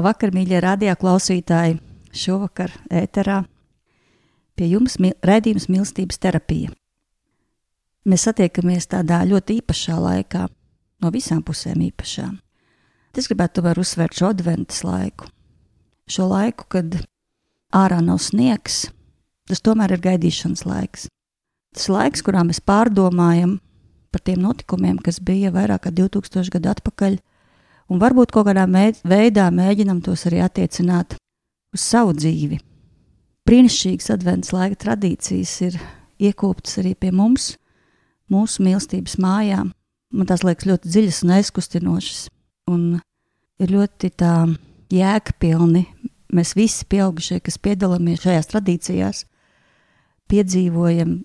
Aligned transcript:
Labvakar, 0.00 0.30
mīļie 0.32 0.62
radio 0.64 0.94
klausītāji! 0.96 1.74
Šovakar 2.16 2.72
ēterā 2.88 3.42
pie 4.56 4.68
jums 4.70 4.94
redzējums 4.96 5.66
mīlestības 5.68 6.16
terapija. 6.22 6.70
Mēs 8.08 8.24
satiekamies 8.24 8.88
tādā 8.94 9.18
ļoti 9.28 9.58
īpašā 9.60 9.98
laikā, 10.00 10.46
no 11.04 11.12
visām 11.12 11.42
pusēm 11.44 11.84
īpašā. 11.90 12.30
Es 13.12 13.28
gribētu 13.28 13.60
tomēr 13.60 13.82
uzsvērt 13.82 14.16
šo 14.16 14.30
adventas 14.32 14.80
laiku. 14.88 15.28
Šo 16.08 16.30
laiku, 16.32 16.64
kad 16.72 16.96
ārā 17.76 18.00
nav 18.00 18.22
sniegs, 18.24 18.86
tas 19.52 19.60
tomēr 19.60 19.98
ir 19.98 20.04
gaidīšanas 20.08 20.64
laiks. 20.64 21.10
Tas 21.76 21.92
laiks, 21.92 22.24
kurā 22.24 22.46
mēs 22.48 22.64
pārdomājam 22.64 23.58
par 24.08 24.24
tiem 24.24 24.40
notikumiem, 24.48 24.96
kas 24.96 25.20
bija 25.20 25.52
vairāk 25.52 25.90
kā 25.90 25.92
2000 25.92 26.56
gadu 26.56 26.72
atpakaļ, 26.72 27.20
un 27.90 28.00
varbūt 28.00 28.32
kaut 28.34 28.48
kādā 28.48 28.66
veidā 29.04 29.48
mēģinam 29.54 30.00
tos 30.04 30.26
arī 30.30 30.42
attiecināt 30.44 31.16
uz 31.74 31.82
savu 31.82 32.14
dzīvi. 32.16 32.60
Brīnišķīgas 33.48 34.12
adventas 34.14 34.52
laika 34.54 34.78
tradīcijas 34.84 35.54
ir 35.66 35.78
iekoptas 36.22 36.78
arī 36.82 36.94
pie 36.94 37.10
mums, 37.10 37.54
mūsu 38.30 38.62
mīlestības 38.62 39.16
mājā. 39.22 39.64
Man 40.10 40.28
tās 40.28 40.44
liekas 40.46 40.68
ļoti 40.68 40.90
dziļas 40.90 41.22
un 41.24 41.32
aizkustinošas, 41.38 42.20
un 42.70 42.84
ir 43.62 43.74
ļoti 43.74 44.12
tā 44.18 44.34
jēgpilni. 44.94 45.84
Mēs 46.34 46.54
visi 46.54 46.86
pieaugušie, 46.86 47.40
kas 47.42 47.58
piedalāmies 47.58 48.22
šajās 48.22 48.50
tradīcijās, 48.52 49.24
piedzīvojam 50.30 51.16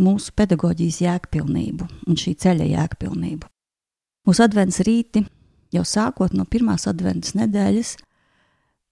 mūsu 0.00 0.32
pedagoģijas 0.38 1.02
jēgpilnību 1.04 1.88
un 2.08 2.20
šī 2.20 2.32
ceļa 2.40 2.68
jēgpilnību. 2.70 3.48
Mūsu 4.28 4.44
advents 4.44 4.80
rīti 4.86 5.24
jau 5.74 5.84
sākot 5.84 6.34
no 6.36 6.46
pirmās 6.48 6.86
adventas 6.90 7.34
nedēļas, 7.38 7.96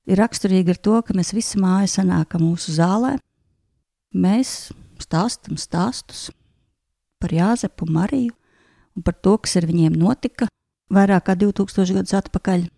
ir 0.07 0.21
raksturīgi 0.21 0.75
ar 0.75 0.81
to, 0.81 0.97
ka 1.03 1.17
mēs 1.17 1.35
visi 1.37 1.61
māja 1.63 1.89
sanākam 1.99 2.45
mūsu 2.47 2.75
zālē. 2.77 3.17
Mēs 4.17 4.73
stāstam 5.03 5.59
stāstus 5.61 6.29
par 7.21 7.33
Jāzepu 7.35 7.87
un 7.87 7.97
Mariju 7.97 8.35
un 8.97 9.05
par 9.05 9.17
to, 9.21 9.37
kas 9.39 9.59
ar 9.61 9.67
viņiem 9.69 9.97
notika 9.99 10.49
vairāk 10.93 11.27
kā 11.29 11.37
2000 11.37 11.97
gadus 11.99 12.17
atpakaļ. 12.17 12.69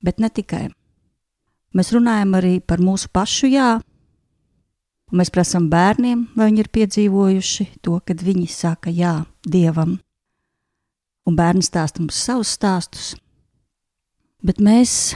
Bet 0.00 0.20
ne 0.22 0.30
tikai. 0.32 0.70
Mēs 1.76 1.92
runājam 1.92 2.34
arī 2.38 2.58
par 2.64 2.80
mūsu 2.82 3.10
pašu 3.12 3.50
jā, 3.52 3.78
un 5.10 5.20
mēs 5.20 5.30
prasām 5.34 5.68
bērniem, 5.70 6.30
vai 6.36 6.48
viņi 6.48 6.64
ir 6.64 6.70
piedzīvojuši 6.72 7.66
to, 7.84 7.98
kad 8.06 8.22
viņi 8.24 8.46
saka 8.50 8.90
jā 8.94 9.20
Dievam. 9.46 9.98
Un 11.28 11.36
bērni 11.36 11.62
stāsta 11.62 12.00
mums 12.02 12.18
savus 12.18 12.54
stāstus, 12.56 13.12
Bet 14.40 14.60
mēs 14.64 15.14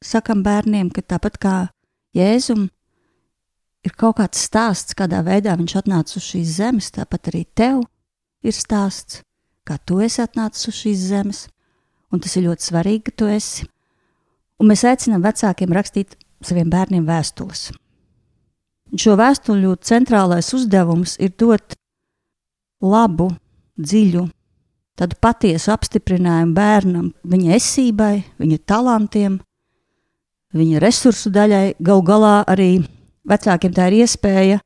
sakam 0.00 0.40
bērniem, 0.44 0.88
ka 0.88 1.04
tāpat 1.04 1.36
kā 1.40 1.56
Jēzum 2.16 2.68
ir 3.84 3.94
kaut 3.98 4.18
kāds 4.20 4.40
stāsts, 4.46 4.96
kādā 4.96 5.20
veidā 5.26 5.54
viņš 5.58 5.74
atnāca 5.82 6.16
uz 6.16 6.24
šīs 6.30 6.56
zemes, 6.58 6.90
tāpat 6.94 7.32
arī 7.32 7.44
tev 7.54 7.82
ir 8.44 8.56
stāsts, 8.56 9.20
kā 9.68 9.76
tu 9.84 10.00
esi 10.04 10.22
atnācis 10.24 10.70
uz 10.70 10.80
šīs 10.80 11.06
zemes, 11.12 11.44
un 12.12 12.24
tas 12.24 12.36
ir 12.36 12.48
ļoti 12.48 12.68
svarīgi, 12.70 13.04
ka 13.08 13.16
tu 13.20 13.30
esi. 13.32 13.68
Un 14.60 14.70
mēs 14.70 14.84
aicinām 14.86 15.24
vecākiem 15.24 15.72
rakstīt 15.74 16.16
saviem 16.44 16.70
bērniem 16.72 17.06
vēstules. 17.08 17.70
Un 18.92 19.00
šo 19.00 19.16
vēstuļu 19.20 19.76
centrālais 19.84 20.52
uzdevums 20.56 21.16
ir 21.20 21.32
dot 21.40 21.76
labu, 22.80 23.30
dziļu 23.80 24.26
tādu 24.98 25.16
patiesu 25.20 25.72
apstiprinājumu 25.74 26.54
bērnam, 26.56 27.12
viņa 27.24 27.56
esībai, 27.56 28.14
viņa 28.40 28.58
talantiem, 28.68 29.38
viņa 30.56 30.82
resursu 30.82 31.32
daļai. 31.32 31.78
Galu 31.80 32.04
galā 32.06 32.34
arī 32.48 32.70
vecākiem 33.28 33.74
tā 33.76 33.88
ir 33.90 34.02
iespēja 34.02 34.60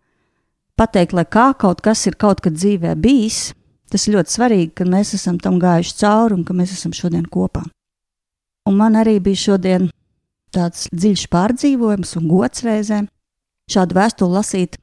pateikt, 0.76 1.14
lai 1.16 1.25
kā 1.25 1.53
kaut 1.59 1.82
kas 1.84 2.06
ir 2.09 2.19
kaut 2.19 2.42
kad 2.44 2.56
dzīvē 2.56 2.97
bijis. 3.00 3.54
Tas 3.87 4.09
ir 4.09 4.16
ļoti 4.16 4.34
svarīgi, 4.34 4.72
ka 4.75 4.84
mēs 4.88 5.14
esam 5.14 5.38
tam 5.38 5.60
gājuši 5.62 5.94
cauri 6.00 6.34
un 6.34 6.43
ka 6.44 6.54
mēs 6.56 6.72
esam 6.75 6.94
šodien 6.97 7.28
kopā. 7.31 7.62
Un 8.66 8.75
man 8.81 8.98
arī 8.98 9.20
bija 9.22 9.44
šodien 9.44 9.87
tāds 10.50 10.88
dziļš 10.91 11.28
pārdzīvojums 11.31 12.16
un 12.19 12.26
gods 12.26 12.64
reizēm 12.66 13.06
šādu 13.70 13.94
vēstuli 13.94 14.34
lasīt 14.34 14.81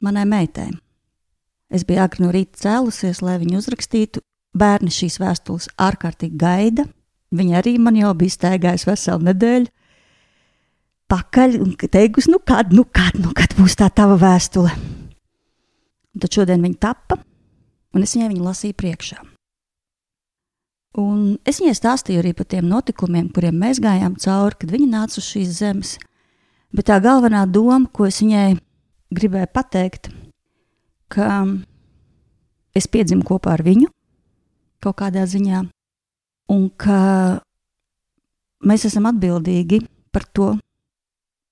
manai 0.00 0.24
meitai. 0.28 0.70
Es 1.68 1.84
biju 1.84 2.00
agri 2.00 2.24
no 2.24 2.32
rīta 2.32 2.62
cēlusies, 2.62 3.20
lai 3.20 3.36
viņu 3.42 3.60
uzrakstītu, 3.60 4.22
Bērni 4.56 4.92
šīs 4.92 5.18
vēstules 5.20 5.68
ārkārtīgi 5.80 6.38
gaida. 6.40 6.86
Viņi 7.34 7.56
arī 7.58 7.74
man 7.82 7.98
jau 7.98 8.14
bija 8.16 8.36
staigājuši 8.36 8.88
veselu 8.88 9.28
nedēļu. 9.28 9.72
Pakaļ 11.08 11.56
un 11.62 11.72
teikusi, 11.76 12.30
nu 12.32 12.40
kad, 12.44 12.72
nu 12.72 12.84
kad, 12.84 13.16
nu 13.20 13.32
kad 13.36 13.54
būs 13.56 13.76
tā 13.80 13.88
tava 13.92 14.18
vēstule. 14.20 14.72
Un 16.14 16.22
tad 16.24 16.34
šodien 16.34 16.64
viņa 16.64 16.80
tappa, 16.80 17.16
un 17.94 18.04
es 18.04 18.12
viņai 18.16 18.28
viņu 18.32 18.44
lasīju 18.44 18.76
priekšā. 18.76 19.18
Un 20.98 21.36
es 21.48 21.60
viņai 21.60 21.76
stāstīju 21.76 22.22
arī 22.22 22.32
par 22.36 22.48
tiem 22.50 22.68
notikumiem, 22.68 23.28
kuriem 23.32 23.56
mēs 23.60 23.80
gājām 23.84 24.16
cauri, 24.20 24.56
kad 24.60 24.72
viņa 24.72 24.88
nāca 24.92 25.20
uz 25.20 25.28
šīs 25.28 25.52
zemes. 25.60 25.96
Bet 26.74 26.88
tā 26.90 26.98
galvenā 27.00 27.44
doma, 27.48 27.86
ko 27.92 28.08
es 28.08 28.20
viņai 28.20 28.58
gribēju 29.14 29.50
pateikt, 29.54 30.10
ka 31.12 31.44
es 32.76 32.88
piedzimu 32.90 33.24
kopā 33.28 33.54
ar 33.56 33.64
viņu, 33.64 33.88
kaut 34.82 34.98
kādā 35.00 35.24
ziņā, 35.28 35.62
un 36.54 36.66
ka 36.80 36.98
mēs 38.66 38.86
esam 38.88 39.08
atbildīgi 39.10 39.82
par 40.14 40.26
to 40.34 40.52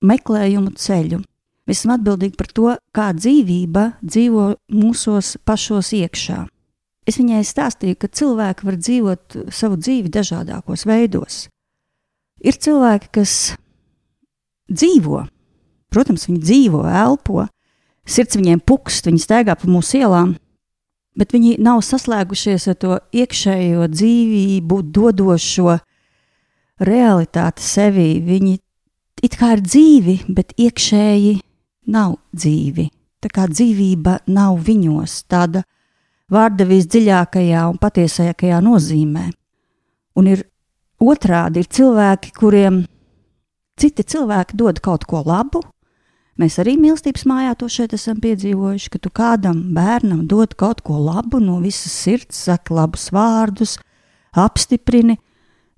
meklējumu 0.06 0.74
ceļu. 0.78 1.22
Mēs 1.66 1.80
esam 1.82 1.96
atbildīgi 1.96 2.38
par 2.38 2.50
to, 2.54 2.74
kā 2.94 3.10
dzīvība 3.16 3.88
dzīvo 4.02 4.52
mūsos 4.70 5.34
pašos 5.46 5.90
iekšā. 5.98 6.44
Es 7.06 7.18
viņai 7.20 7.42
stāstīju, 7.46 7.98
ka 7.98 8.10
cilvēki 8.10 8.66
var 8.66 8.78
dzīvot 8.78 9.36
savu 9.54 9.78
dzīvi 9.78 10.10
dažādos 10.14 10.86
veidos. 10.86 11.46
Ir 12.42 12.58
cilvēki, 12.58 13.10
kas 13.14 13.34
dzīvo, 14.70 15.24
protams, 15.94 16.26
viņi 16.28 16.42
dzīvo, 16.42 16.82
elpo, 16.86 17.46
sirds 18.06 18.38
viņiem 18.38 18.62
pukst, 18.66 19.06
viņi 19.06 19.22
staigā 19.22 19.54
pa 19.58 19.70
mūsu 19.70 20.02
ielām, 20.02 20.34
bet 21.16 21.32
viņi 21.34 21.56
nav 21.64 21.82
saslēgušies 21.84 22.68
ar 22.72 22.78
to 22.80 22.98
iekšējo 23.16 23.88
dzīvību, 23.92 24.80
dodošo 24.94 25.78
realitāti 26.86 27.64
sevī. 27.64 28.10
Viņi 28.24 28.56
it 29.24 29.38
kā 29.40 29.54
ir 29.56 29.64
dzīvi, 29.64 30.18
bet 30.36 30.52
iekšēji 30.60 31.38
nav 31.92 32.18
dzīvi. 32.36 32.90
Tā 33.24 33.32
kā 33.32 33.46
dzīvība 33.50 34.20
nav 34.30 34.58
viņos, 34.66 35.22
tāda 35.30 35.64
vārda 36.32 36.66
visdziļākajā 36.68 37.62
un 37.70 37.78
patiesākajā 37.80 38.60
nozīmē. 38.62 39.24
Un 40.20 40.28
ir 40.30 40.44
otrādi, 41.02 41.62
ir 41.62 41.70
cilvēki, 41.72 42.32
kuriem 42.36 42.84
citi 43.80 44.04
cilvēki 44.04 44.56
dod 44.56 44.80
kaut 44.84 45.08
ko 45.08 45.22
labu, 45.26 45.62
Mēs 46.36 46.58
arī 46.60 46.74
mīlestības 46.76 47.24
mājā 47.24 47.54
to 47.56 47.68
šeit 47.72 47.94
esam 47.96 48.18
piedzīvojuši, 48.20 48.90
ka 48.92 49.00
tu 49.00 49.08
kādam 49.08 49.62
bērnam 49.76 50.26
dod 50.28 50.52
kaut 50.60 50.82
ko 50.84 50.98
labu 51.00 51.40
no 51.40 51.56
visas 51.62 51.94
sirds, 51.96 52.36
saki 52.44 52.76
labus 52.76 53.08
vārdus, 53.14 53.78
apstiprini, 54.36 55.16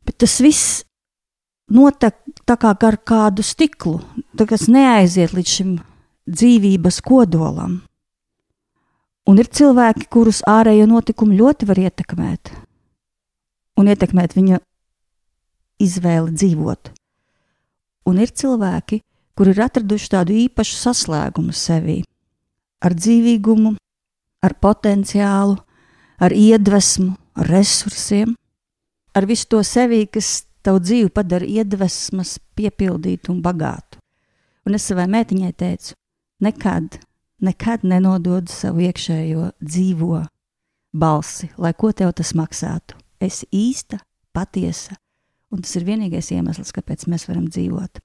bet 0.03 0.19
tas 0.25 0.41
viss 0.43 0.81
notek 1.71 2.19
tā 2.49 2.57
kā 2.59 2.75
ar 2.75 2.99
kādu 3.07 3.45
stiklu, 3.47 4.01
kas 4.35 4.67
neaiziet 4.67 5.37
līdz 5.37 5.55
šim 5.61 5.77
dzīvības 6.27 7.01
kodolam. 7.07 7.79
Un 9.29 9.39
ir 9.39 9.47
cilvēki, 9.53 10.09
kurus 10.11 10.41
ārējo 10.49 10.89
notikumu 10.89 11.37
ļoti 11.37 11.69
var 11.69 11.79
ietekmēt, 11.85 12.51
un 13.79 13.91
ietekmēt 13.93 14.35
viņa 14.35 14.59
izvēli 15.85 16.33
dzīvot. 16.35 16.91
Un 18.09 18.23
ir 18.25 18.33
cilvēki, 18.33 19.03
kur 19.39 19.53
ir 19.53 19.61
atraduši 19.63 20.11
tādu 20.11 20.35
īpašu 20.35 20.75
saslēgumu 20.81 21.53
sevī, 21.55 22.01
ar 22.83 22.97
dzīvīgumu, 22.99 23.77
ar 24.43 24.55
potenciālu, 24.59 25.61
ar 26.19 26.35
iedvesmu, 26.35 27.13
ar 27.39 27.51
resursiem, 27.55 28.35
ar 29.15 29.29
visu 29.31 29.47
to 29.55 29.63
sevī, 29.63 30.09
kas 30.11 30.49
tavu 30.67 30.83
dzīvi 30.83 31.13
padara 31.15 31.47
iedvesmas, 31.47 32.41
piepildītu 32.59 33.31
un 33.31 33.39
bagātu. 33.45 34.03
Un 34.67 34.75
es 34.75 34.89
savai 34.91 35.07
mētiņai 35.15 35.53
teicu, 35.55 35.95
nekad, 36.43 36.99
nekad 37.39 37.87
nenodod 37.87 38.51
savu 38.51 38.83
iekšējo 38.89 39.53
dzīvo 39.63 40.25
balsi, 40.99 41.53
lai 41.63 41.73
ko 41.79 41.93
tev 41.95 42.11
tas 42.19 42.35
maksātu. 42.35 42.99
Es 43.23 43.45
īsta, 43.55 44.03
patiesa, 44.35 44.99
un 45.55 45.63
tas 45.63 45.79
ir 45.79 45.87
vienīgais 45.87 46.35
iemesls, 46.35 46.75
kāpēc 46.75 47.07
mēs 47.07 47.31
varam 47.31 47.47
dzīvot. 47.47 48.03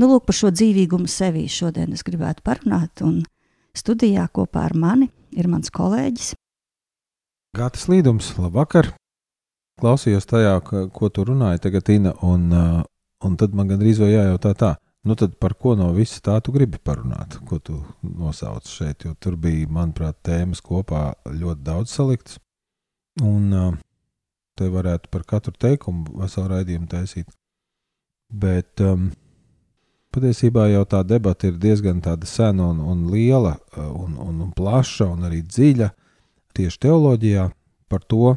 Nu, 0.00 0.06
lūk, 0.08 0.22
par 0.30 0.32
šo 0.32 0.48
dzīvīgumu 0.54 1.10
sevī 1.12 1.42
šodien 1.52 1.90
es 1.92 2.00
gribētu 2.06 2.40
parunāt, 2.46 3.02
un 3.04 3.18
studijā 3.76 4.22
kopā 4.32 4.62
ar 4.70 4.72
mani 4.72 5.10
ir 5.36 5.48
mans 5.52 5.68
kolēģis. 5.76 6.30
Gātas 7.58 7.84
Līdums, 7.90 8.30
labvakar! 8.40 8.94
Klausījos 9.82 10.24
tajā, 10.30 10.54
ko 10.64 11.12
tu 11.12 11.26
runāji 11.28 11.60
tagad, 11.66 11.92
Ina, 11.92 12.14
un, 12.24 12.48
uh, 12.48 12.80
un 13.26 13.36
tad 13.36 13.52
man 13.52 13.68
gandrīz 13.68 14.00
vai 14.00 14.14
jājautā 14.14 14.54
tā, 14.56 14.72
nu 15.04 15.20
tad 15.20 15.36
par 15.36 15.58
ko 15.60 15.76
no 15.76 15.92
visa 15.92 16.24
tā 16.24 16.40
tu 16.40 16.56
gribi 16.56 16.80
parunāt, 16.80 17.36
ko 17.44 17.60
tu 17.60 17.82
nosauc 18.00 18.72
šeit, 18.72 19.04
jo 19.04 19.12
tur 19.20 19.36
bija, 19.36 19.68
manuprāt, 19.68 20.22
tēmas 20.24 20.64
kopā 20.64 21.10
ļoti 21.28 21.66
daudz 21.66 21.92
saliktas, 21.92 22.40
un 23.20 23.52
uh, 23.52 23.72
te 24.56 24.72
varētu 24.72 25.12
par 25.12 25.28
katru 25.28 25.60
teikumu 25.60 26.22
veselu 26.22 26.54
raidījumu 26.54 26.88
taisīt. 26.88 27.28
Bet 28.32 28.80
um, 28.80 29.10
Patiesībā 30.10 30.66
jau 30.72 30.82
tā 30.90 31.04
debata 31.06 31.46
ir 31.46 31.58
diezgan 31.62 32.00
sena 32.24 32.70
un, 32.72 32.80
un 32.80 33.10
liela, 33.12 33.58
uh, 33.76 33.90
un, 33.94 34.16
un, 34.18 34.40
un 34.42 34.52
plaša 34.52 35.06
un 35.06 35.24
arī 35.28 35.42
dziļa 35.42 35.90
tieši 36.54 36.78
teoloģijā 36.78 37.50
par 37.88 38.02
to, 38.02 38.36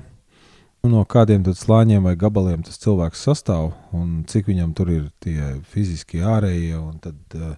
no 0.83 1.05
kādiem 1.05 1.43
slāņiem 1.43 2.03
vai 2.03 2.15
gabaliem 2.15 2.61
tas 2.61 2.77
cilvēks 2.77 3.23
sastāv 3.25 3.71
un 3.91 4.23
cik 4.27 4.47
viņam 4.47 4.73
tur 4.73 4.89
ir 4.89 5.09
tie 5.19 5.61
fiziskie, 5.63 6.21
ārējie 6.21 6.77
un 6.77 6.99
tad 6.99 7.17
uh, 7.39 7.55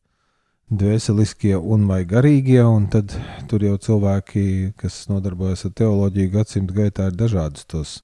dvēseliskie 0.69 1.55
un 1.57 1.85
vai 1.87 2.03
garīgie. 2.05 2.61
Un 2.65 2.87
tad 2.89 3.13
tur 3.49 3.63
jau 3.63 3.77
cilvēki, 3.77 4.73
kas 4.79 5.05
nodarbojas 5.11 5.65
ar 5.67 5.75
teoloģiju 5.77 6.33
gadsimtu 6.33 6.77
gaitā, 6.79 7.09
ir 7.09 7.19
dažādus 7.19 7.65
tos 7.69 7.95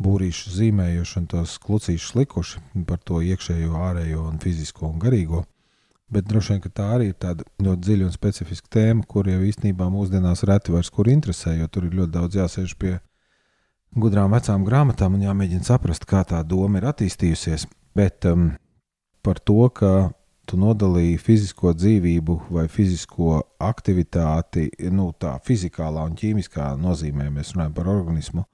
būrīšu 0.00 0.52
zīmējuši 0.56 1.18
un 1.20 1.26
tos 1.30 1.56
klucīšus 1.62 2.16
likuši 2.16 2.60
par 2.88 3.00
to 3.04 3.20
iekšējo, 3.24 3.72
ārējo 3.88 4.26
un 4.30 4.38
fizisko 4.42 4.88
un 4.88 5.00
garīgo. 5.02 5.44
Bet 6.10 6.26
droši 6.26 6.56
vien 6.56 6.72
tā 6.74 6.88
arī 6.96 7.12
ir 7.12 7.18
tāda 7.22 7.44
ļoti 7.62 7.86
dziļa 7.86 8.06
un 8.08 8.14
specifiska 8.14 8.72
tēma, 8.74 9.04
kur 9.06 9.28
jau 9.30 9.38
īstenībā 9.46 9.86
mūsdienās 9.92 10.42
reti 10.48 10.74
vairs 10.74 10.90
kur 10.90 11.10
interesē, 11.10 11.54
jo 11.60 11.68
tur 11.70 11.86
ir 11.86 11.94
ļoti 12.00 12.14
daudz 12.16 12.38
jāsēž 12.40 12.74
pie 12.80 12.96
gudrām 13.94 14.34
vecām 14.34 14.64
grāmatām 14.66 15.14
un 15.14 15.28
jāmēģina 15.28 15.66
saprast, 15.66 16.08
kā 16.10 16.24
tā 16.26 16.42
doma 16.42 16.80
ir 16.80 16.88
attīstījusies. 16.90 17.68
Bet 17.94 18.26
um, 18.26 18.50
par 19.22 19.38
to, 19.38 19.68
ka 19.70 20.10
tu 20.50 20.58
nodalīji 20.58 21.18
fizisko 21.22 21.76
dzīvību 21.78 22.36
vai 22.50 22.66
fizisko 22.66 23.38
aktivitāti, 23.62 24.66
nu, 24.90 25.12
tā 25.14 25.36
fizikālā 25.46 26.08
un 26.08 26.16
ķīmiskā 26.18 26.72
nozīmē, 26.80 27.28
mēs 27.30 27.54
runājam 27.54 27.76
par 27.76 27.90
organismu, 27.92 28.46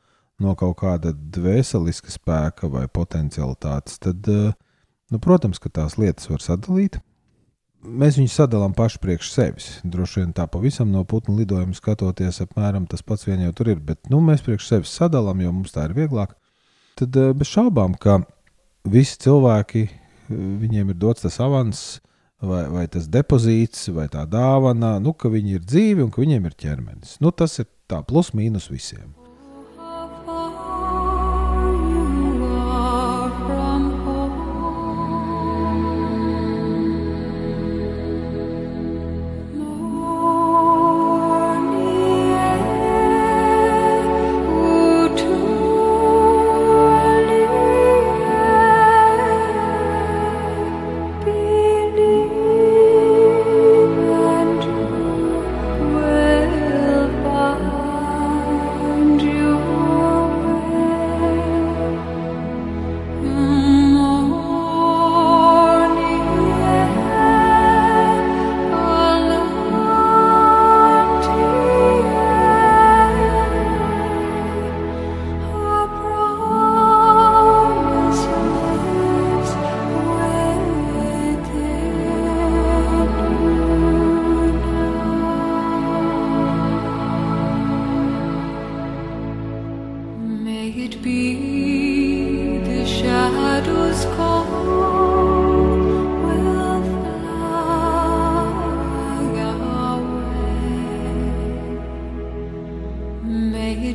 no 0.42 0.54
kaut 0.58 0.78
kāda 0.82 1.12
dvēseliska 1.12 2.12
spēka 2.12 2.70
vai 2.72 2.86
potenciālitātes, 2.92 3.98
tad, 4.02 4.28
eh, 4.28 4.54
nu, 5.12 5.20
protams, 5.22 5.60
ka 5.62 5.72
tās 5.72 5.96
lietas 6.00 6.28
var 6.30 6.44
sadalīt. 6.44 7.00
Mēs 7.86 8.16
viņus 8.18 8.34
sadalām 8.40 8.72
paši 8.74 8.98
priekš 8.98 9.28
sevis. 9.30 9.66
Droši 9.86 10.22
vien 10.22 10.32
tā 10.34 10.48
pavisam 10.50 10.90
no 10.90 11.04
putnu 11.04 11.36
lidojuma 11.38 11.76
skatoties, 11.76 12.40
apmēram 12.42 12.88
tas 12.90 13.02
pats 13.02 13.28
vien 13.28 13.44
jau 13.44 13.52
tur 13.52 13.70
ir, 13.70 13.78
bet 13.78 14.10
nu, 14.10 14.18
mēs 14.20 14.42
priekš 14.42 14.66
sevis 14.66 14.94
sadalām, 14.96 15.40
jo 15.40 15.52
mums 15.52 15.76
tā 15.76 15.86
ir 15.86 15.94
vieglāk. 15.94 16.34
Tad 16.98 17.16
eh, 17.16 17.32
bez 17.36 17.52
šaubām, 17.52 17.94
ka 17.94 18.20
visi 18.84 19.20
cilvēki, 19.22 19.86
viņiem 20.28 20.90
ir 20.90 20.98
dots 20.98 21.22
tas 21.22 21.38
avans, 21.40 21.84
vai, 22.42 22.66
vai 22.68 22.86
tas 22.90 23.06
depozīts, 23.08 23.88
vai 23.94 24.08
tā 24.12 24.26
dāvana, 24.28 24.96
nu, 25.02 25.14
ka 25.14 25.30
viņi 25.32 25.58
ir 25.58 25.62
dzīvi 25.64 26.04
un 26.04 26.10
ka 26.10 26.24
viņiem 26.24 26.50
ir 26.50 26.58
ķermenis. 26.58 27.16
Nu, 27.22 27.30
tas 27.30 27.58
ir 27.62 27.70
tā 27.88 28.02
plus 28.06 28.34
mīnus 28.34 28.68
visiem. 28.72 29.14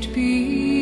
be? 0.10 0.81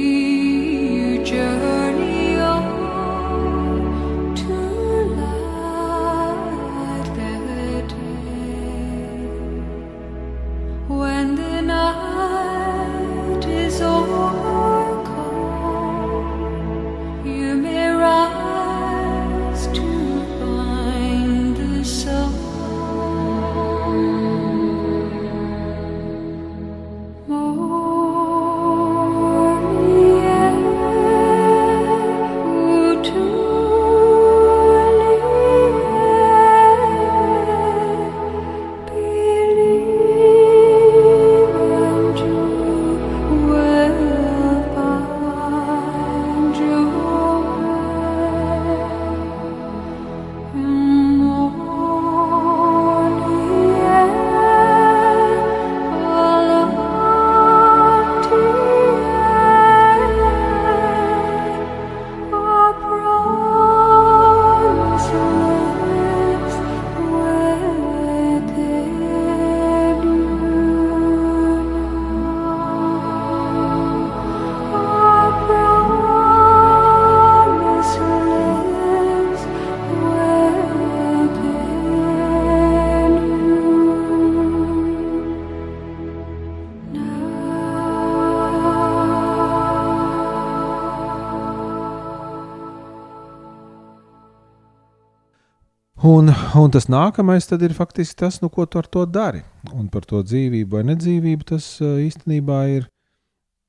Un, 96.10 96.32
un 96.58 96.72
tas 96.74 96.88
nākamais 96.90 97.46
ir 97.52 97.74
faktiski 97.76 98.16
tas, 98.24 98.40
nu, 98.42 98.50
ko 98.50 98.66
tu 98.66 98.80
ar 98.80 98.88
to 98.88 99.06
dari. 99.06 99.44
Un 99.76 99.90
par 99.94 100.06
to 100.10 100.24
dzīvību 100.24 100.78
vai 100.78 100.84
nedzīvību 100.88 101.46
tas 101.52 101.66
īstenībā 101.84 102.60
ir 102.78 102.88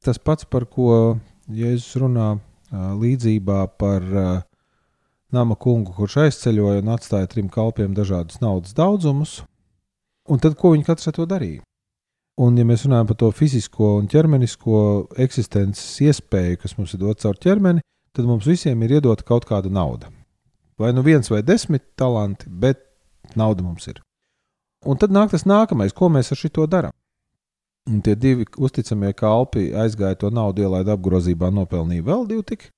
tas 0.04 0.16
pats, 0.16 0.46
par 0.48 0.64
ko 0.64 1.18
Jēzus 1.50 1.98
runā 2.00 2.38
līdzībā 2.72 3.58
par 3.76 4.06
nama 5.34 5.56
kungu, 5.56 5.92
kurš 5.92 6.16
aizceļoja 6.24 6.84
un 6.84 6.92
atstāja 6.94 7.28
trim 7.28 7.50
kalpiem 7.50 7.92
dažādus 7.98 8.40
naudas 8.40 8.72
daudzumus. 8.78 9.42
Un 10.30 10.40
tad, 10.40 10.56
ko 10.56 10.72
viņi 10.72 10.86
katrs 10.86 11.10
ar 11.10 11.18
to 11.18 11.26
darīja? 11.26 11.64
Un, 12.40 12.56
ja 12.56 12.64
mēs 12.64 12.86
runājam 12.86 13.10
par 13.10 13.18
to 13.20 13.32
fizisko 13.36 13.98
un 13.98 14.08
ķermenisko 14.08 15.10
eksistences 15.26 15.98
iespēju, 16.06 16.62
kas 16.62 16.78
mums 16.78 16.94
ir 16.94 17.02
dots 17.02 17.26
caur 17.26 17.36
ķermeni, 17.36 17.84
tad 18.16 18.30
mums 18.30 18.48
visiem 18.48 18.80
ir 18.86 18.96
iedota 19.00 19.26
kaut 19.26 19.50
kāda 19.50 19.68
nauda 19.68 20.08
vai 20.80 20.94
nu 20.96 21.04
viens 21.04 21.28
vai 21.30 21.42
desmit 21.44 21.84
talanti, 22.00 22.48
bet 22.48 22.80
nauda 23.36 23.62
mums 23.62 23.86
ir. 23.90 24.00
Un 24.88 24.96
tad 24.96 25.12
nāk 25.12 25.34
tas 25.34 25.44
nākamais, 25.44 25.92
ko 25.92 26.08
mēs 26.08 26.32
ar 26.32 26.40
šo 26.40 26.66
darām. 26.66 26.94
Un 27.90 28.00
tie 28.04 28.14
divi 28.16 28.44
uzticamie 28.60 29.12
kalpi 29.16 29.70
aizgāja 29.76 30.18
to 30.20 30.30
naudu, 30.32 30.64
ielaida 30.64 30.94
apgrozībā, 30.96 31.50
nopelnīja 31.52 32.04
vēl 32.06 32.26
divu 32.28 32.44
tik. 32.46 32.68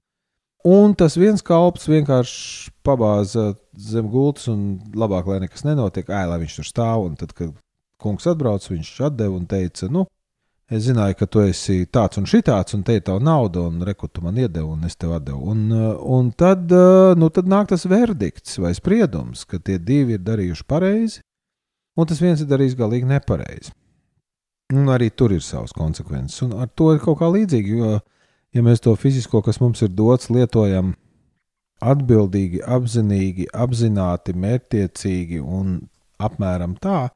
Un 0.63 0.95
tas 0.95 1.17
viens 1.19 1.43
kalps 1.43 1.89
vienkārši 1.91 2.71
pabāza 2.87 3.49
zem 3.75 4.07
gultas, 4.11 4.47
un 4.51 4.79
labāk, 4.95 5.27
lai 5.27 5.41
nekas 5.43 5.65
nenotiek, 5.67 6.07
ēl, 6.07 6.31
lai 6.31 6.39
viņš 6.45 6.59
tur 6.61 6.69
stāv. 6.69 7.07
Un 7.09 7.17
tad, 7.19 7.35
kad 7.35 7.51
kungs 8.03 8.29
atbrauc, 8.31 8.69
viņš 8.71 8.93
atdeva 9.09 9.35
un 9.35 9.49
teica, 9.51 9.91
nu, 9.91 10.07
Es 10.73 10.87
zināju, 10.87 11.19
ka 11.21 11.27
tu 11.29 11.43
esi 11.45 11.83
tāds 11.93 12.17
un 12.17 12.25
šitāds, 12.29 12.73
un 12.73 12.81
te 12.87 12.95
ir 12.97 13.03
tava 13.05 13.21
nauda, 13.21 13.67
un 13.69 13.83
reku 13.85 14.09
tu 14.09 14.23
man 14.25 14.39
iedevi, 14.41 14.65
un 14.65 14.87
es 14.89 14.97
tev 14.97 15.19
devu. 15.21 15.51
Un, 15.53 15.67
uh, 15.69 15.99
un 16.17 16.31
tad, 16.33 16.65
uh, 16.73 17.13
nu, 17.19 17.29
tad 17.29 17.51
nāk 17.51 17.69
tas 17.69 17.85
verdikts 17.91 18.57
vai 18.63 18.71
spriedums, 18.73 19.43
ka 19.45 19.61
tie 19.61 19.77
divi 19.77 20.17
ir 20.17 20.23
darījuši 20.25 20.65
pareizi, 20.73 21.21
un 21.93 22.09
tas 22.09 22.23
viens 22.25 22.41
ir 22.41 22.49
darījis 22.49 22.79
galīgi 22.79 23.11
nepareizi. 23.11 23.75
Un 24.73 24.89
arī 24.89 25.11
tur 25.13 25.35
ir 25.37 25.45
savas 25.45 25.75
konsekvences, 25.77 26.41
un 26.47 26.57
ar 26.57 26.73
to 26.73 26.95
ir 26.95 27.03
kaut 27.05 27.21
kā 27.21 27.29
līdzīgi. 27.29 27.77
Jo, 27.77 27.99
ja 28.57 28.65
mēs 28.65 28.81
to 28.81 28.97
fizisko, 28.97 29.43
kas 29.45 29.61
mums 29.61 29.85
ir 29.85 29.93
dots, 29.93 30.31
lietojam 30.33 30.95
atbildīgi, 31.85 32.63
apzinīgi, 32.65 33.51
apzināti, 33.53 34.33
mērķtiecīgi 34.41 35.45
un 35.45 35.83
apmēram 36.23 36.79
tā, 36.81 37.11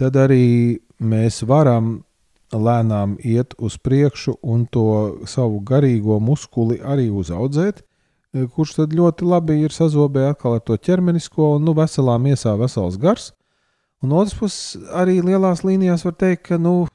tad 0.00 0.18
arī 0.18 0.80
mēs 0.98 1.44
varam 1.46 2.00
lēnām 2.52 3.16
iet 3.24 3.54
uz 3.58 3.76
priekšu 3.78 4.38
un 4.42 4.64
to 4.66 5.24
savu 5.28 5.60
garīgo 5.60 6.18
muskuli 6.20 6.78
arī 6.80 7.08
uzaudzēt, 7.10 7.82
e, 8.32 8.46
kurš 8.46 8.78
tad 8.80 8.94
ļoti 8.96 9.26
labi 9.28 9.60
ir 9.64 9.74
sazobē 9.74 10.28
atkal 10.30 10.58
ar 10.58 10.64
to 10.64 10.76
ķermenisko 10.76 11.56
un 11.56 11.66
nu, 11.68 11.74
veselā 11.76 12.18
miesā 12.18 12.56
vesels 12.58 12.96
gars. 12.96 13.32
Un 14.02 14.12
otrs 14.14 14.36
puses 14.38 14.76
arī 14.94 15.18
lielās 15.20 15.64
līnijās 15.66 16.04
var 16.06 16.14
teikt, 16.14 16.44
ka 16.48 16.58
nu, 16.58 16.86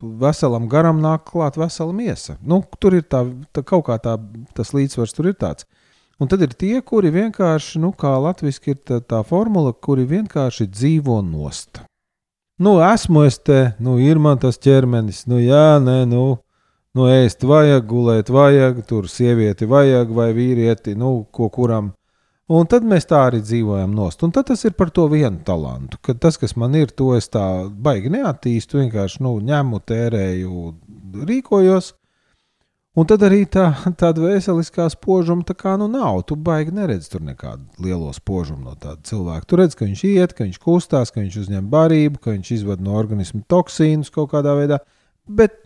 veselam 0.00 0.68
garam 0.68 1.00
nāk 1.02 1.26
klāt 1.32 1.58
vesela 1.58 1.92
miesa. 1.92 2.36
Nu, 2.42 2.62
tur 2.78 2.94
ir 2.94 3.02
tā, 3.02 3.24
tā 3.52 3.64
kaut 3.66 3.88
kā 3.88 3.98
tā, 3.98 4.14
tas 4.54 4.72
līdzsvars 4.76 5.16
tur 5.16 5.32
ir 5.32 5.34
tāds. 5.40 5.66
Un 6.20 6.30
tad 6.32 6.40
ir 6.40 6.54
tie, 6.56 6.78
kuri 6.80 7.10
vienkārši, 7.12 7.82
nu, 7.82 7.90
kā 7.92 8.14
latviešu 8.22 8.72
ir 8.72 8.80
tā, 8.86 9.02
tā 9.04 9.20
formula, 9.26 9.74
kuri 9.74 10.06
vienkārši 10.08 10.70
dzīvo 10.70 11.20
nost 11.26 11.82
nu, 12.58 12.78
esmu 12.84 13.26
es 13.26 13.38
te, 13.38 13.60
nu, 13.82 13.98
ir 14.00 14.20
man 14.22 14.40
tas 14.42 14.58
ķermenis, 14.62 15.24
nu, 15.30 15.40
jā, 15.42 15.76
nē, 15.82 16.02
nu, 16.10 16.24
nu 16.96 17.10
ēst 17.12 17.44
vajag, 17.44 17.84
gulēt 17.90 18.32
vajag, 18.32 18.82
tur 18.88 19.10
sievieti 19.12 19.68
vajag 19.68 20.12
vai 20.16 20.32
vīrieti, 20.36 20.96
nu, 20.98 21.18
ko 21.32 21.50
kuram. 21.52 21.92
Un 22.46 22.68
tad 22.70 22.84
mēs 22.86 23.08
tā 23.10 23.24
arī 23.26 23.40
dzīvojam 23.42 23.94
nost. 23.96 24.20
Un 24.22 24.30
tad 24.30 24.46
tas 24.52 24.60
ir 24.68 24.76
par 24.78 24.92
to 24.94 25.08
vienu 25.10 25.40
talantu, 25.44 25.98
ka 25.98 26.14
tas, 26.14 26.38
kas 26.38 26.54
man 26.54 26.76
ir, 26.78 26.92
to 26.94 27.10
es 27.16 27.26
tā 27.32 27.42
baigi 27.66 28.12
neattīstu, 28.14 28.78
vienkārši 28.84 29.24
nu, 29.26 29.34
ņemu, 29.42 29.80
tērēju, 29.90 30.66
rīkojos. 31.26 31.90
Un 32.96 33.04
tad 33.04 33.20
arī 33.26 33.42
tā, 33.44 33.66
tāda 34.00 34.22
veseliskā 34.24 34.86
spožuma 34.88 35.44
tā 35.44 35.52
kā 35.58 35.74
nu 35.76 35.84
nav. 35.92 36.22
Tu 36.28 36.36
baigi 36.40 36.72
neredzi 36.72 37.10
tur 37.12 37.20
nekādu 37.26 37.66
lielo 37.84 38.08
spožumu 38.16 38.70
no 38.70 38.72
tāda 38.72 39.02
cilvēka. 39.04 39.44
Tu 39.44 39.58
redz, 39.60 39.76
ka 39.76 39.84
viņš 39.84 40.04
iet, 40.08 40.32
ka 40.32 40.46
viņš 40.46 40.56
kustās, 40.62 41.12
ka 41.12 41.20
viņš 41.20 41.36
uzņem 41.42 41.68
barību, 41.72 42.22
ka 42.24 42.32
viņš 42.32 42.52
izvada 42.56 42.86
no 42.86 42.96
organisma 42.96 43.42
toksīnus 43.52 44.12
kaut 44.14 44.30
kādā 44.32 44.56
veidā, 44.56 44.80
bet 45.28 45.60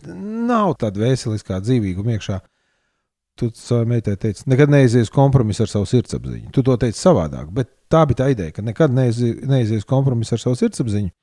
nav 0.51 0.75
tāda 0.83 1.05
veseliskā 1.05 1.61
dzīvīguma 1.63 2.17
iekšā. 2.17 2.41
Tu 3.39 3.47
savai 3.55 3.87
meitai 3.93 4.17
teici, 4.19 4.43
nekad 4.51 4.69
neizies 4.73 5.09
kompromisu 5.13 5.63
ar 5.63 5.71
savu 5.71 5.87
sirdsapziņu. 5.87 6.51
Tu 6.51 6.67
to 6.67 6.75
teici 6.77 6.99
savādāk, 6.99 7.47
bet 7.55 7.71
tā 7.89 8.03
bija 8.09 8.25
tā 8.25 8.31
ideja, 8.35 8.51
ka 8.57 8.65
nekad 8.65 8.91
neizies 8.91 9.87
kompromisu 9.87 10.35
ar 10.35 10.43
savu 10.43 10.59
sirdsapziņu. 10.59 11.13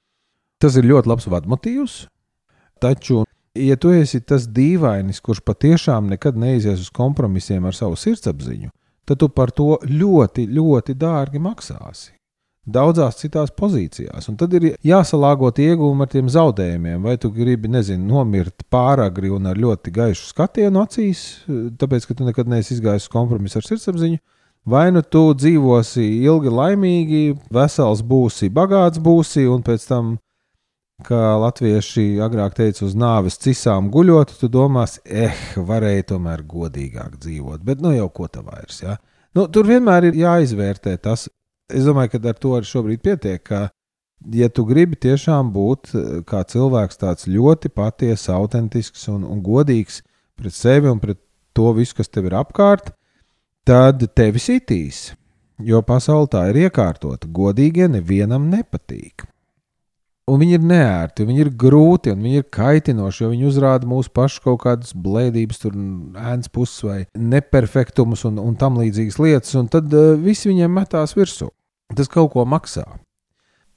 Tas 0.58 0.80
ir 0.80 0.88
ļoti 0.88 1.12
labs 1.12 1.28
vadmotīvs, 1.28 1.98
taču 2.80 3.26
ja 3.66 3.76
tu 3.76 3.92
esi 3.94 4.20
tas 4.20 4.46
dīvainis, 4.54 5.22
kurš 5.24 5.42
patiešām 5.46 6.10
nekad 6.14 6.38
neizies 6.38 6.84
uz 6.86 6.92
kompromisiem 6.94 7.66
ar 7.68 7.76
savu 7.76 7.98
sirdsapziņu, 7.98 8.70
tad 9.08 9.20
tu 9.22 9.28
par 9.32 9.52
to 9.54 9.78
ļoti, 9.84 10.46
ļoti 10.52 10.96
dārgi 10.98 11.42
maksāsi. 11.42 12.14
Daudzās 12.68 13.16
citās 13.16 13.48
pozīcijās, 13.56 14.26
un 14.28 14.36
tad 14.36 14.52
ir 14.58 14.74
jāsalāgo 14.84 15.48
iegūmi 15.48 16.04
ar 16.04 16.10
tiem 16.12 16.26
zaudējumiem. 16.28 17.00
Vai 17.00 17.14
tu 17.16 17.30
gribi, 17.32 17.70
nezinu, 17.72 18.04
nomirt 18.10 18.66
pāragri 18.68 19.30
un 19.32 19.48
ar 19.48 19.56
ļoti 19.56 19.92
gaišu 19.94 20.28
skatienu 20.34 20.82
acīs, 20.82 21.22
tāpēc, 21.48 22.04
ka 22.04 22.18
tu 22.18 22.26
nekad 22.28 22.50
neesi 22.52 22.74
izgājis 22.76 23.08
kompromisu 23.08 23.62
ar 23.62 23.68
sirdsapziņu, 23.70 24.20
vai 24.68 24.90
nu 24.92 25.00
tu 25.00 25.30
dzīvosi 25.32 26.04
ilgi, 26.28 26.52
laimīgi, 26.60 27.22
vesels 27.56 28.04
būsi, 28.04 28.52
bagāts 28.52 29.00
būsi, 29.00 29.46
un 29.48 29.64
pēc 29.64 29.88
tam 29.88 30.18
kā 31.06 31.38
latvieši 31.38 32.18
agrāk 32.24 32.56
teica, 32.58 32.82
uz 32.86 32.96
nāves 32.98 33.38
cisām 33.38 33.90
guļot, 33.94 34.34
tu 34.40 34.48
domās, 34.50 34.98
eh, 35.04 35.34
varēja 35.54 36.08
tomēr 36.14 36.42
godīgāk 36.42 37.18
dzīvot. 37.22 37.62
Bet 37.62 37.80
nu 37.80 37.94
jau 37.94 38.08
ko 38.10 38.26
tā 38.26 38.42
vairs. 38.42 38.82
Ja? 38.82 38.96
Nu, 39.34 39.46
tur 39.46 39.64
vienmēr 39.64 40.10
ir 40.10 40.18
jāizvērtē 40.18 40.96
tas. 41.00 41.28
Es 41.70 41.84
domāju, 41.84 42.16
ka 42.16 42.28
ar 42.28 42.34
to 42.34 42.56
arī 42.56 42.66
šobrīd 42.66 43.02
pietiek. 43.02 43.42
Ka, 43.44 43.70
ja 44.32 44.48
tu 44.48 44.64
gribi 44.64 44.96
tiešām 44.96 45.52
būt 45.52 45.94
eh, 45.94 46.20
kā 46.26 46.42
cilvēks 46.42 46.98
tāds 46.98 47.28
ļoti 47.28 47.70
patiesa, 47.70 48.34
autentisks 48.34 49.08
un, 49.08 49.22
un 49.24 49.42
godīgs 49.42 50.02
pret 50.34 50.54
sevi 50.54 50.90
un 50.90 50.98
pret 50.98 51.20
to 51.54 51.72
visu, 51.72 51.94
kas 51.94 52.08
tev 52.08 52.26
ir 52.26 52.38
apkārt, 52.38 52.92
tad 53.66 54.02
tevi 54.14 54.38
sitīs. 54.38 55.12
Jo 55.58 55.82
pasaule 55.82 56.26
tā 56.30 56.48
ir 56.50 56.68
iekārtota. 56.68 57.26
Godīgie 57.26 57.88
nevienam 57.90 58.46
nepatīk 58.50 59.26
un 60.28 60.40
viņi 60.42 60.58
ir 60.58 60.68
neērti, 60.68 61.26
viņi 61.28 61.44
ir 61.44 61.50
grūti, 61.58 62.12
un 62.14 62.22
viņi 62.24 62.42
ir 62.42 62.46
kaitinoši, 62.54 63.24
jo 63.24 63.32
viņi 63.32 63.48
uzrāda 63.48 63.88
mūsu 63.88 64.12
pašu 64.14 64.44
kaut 64.44 64.62
kādas 64.66 64.94
blēdības, 64.94 65.62
tur 65.64 65.74
ēnas 65.74 66.52
puses 66.52 66.84
vai 66.84 66.98
neperfektumus 67.16 68.26
un, 68.28 68.40
un 68.42 68.56
tam 68.60 68.78
līdzīgas 68.80 69.18
lietas, 69.22 69.56
un 69.58 69.70
tad 69.72 69.92
uh, 69.96 70.14
visi 70.20 70.50
viņiem 70.52 70.80
metās 70.80 71.16
virsū. 71.18 71.50
Tas 71.96 72.10
kaut 72.12 72.34
ko 72.34 72.44
maksā. 72.44 72.84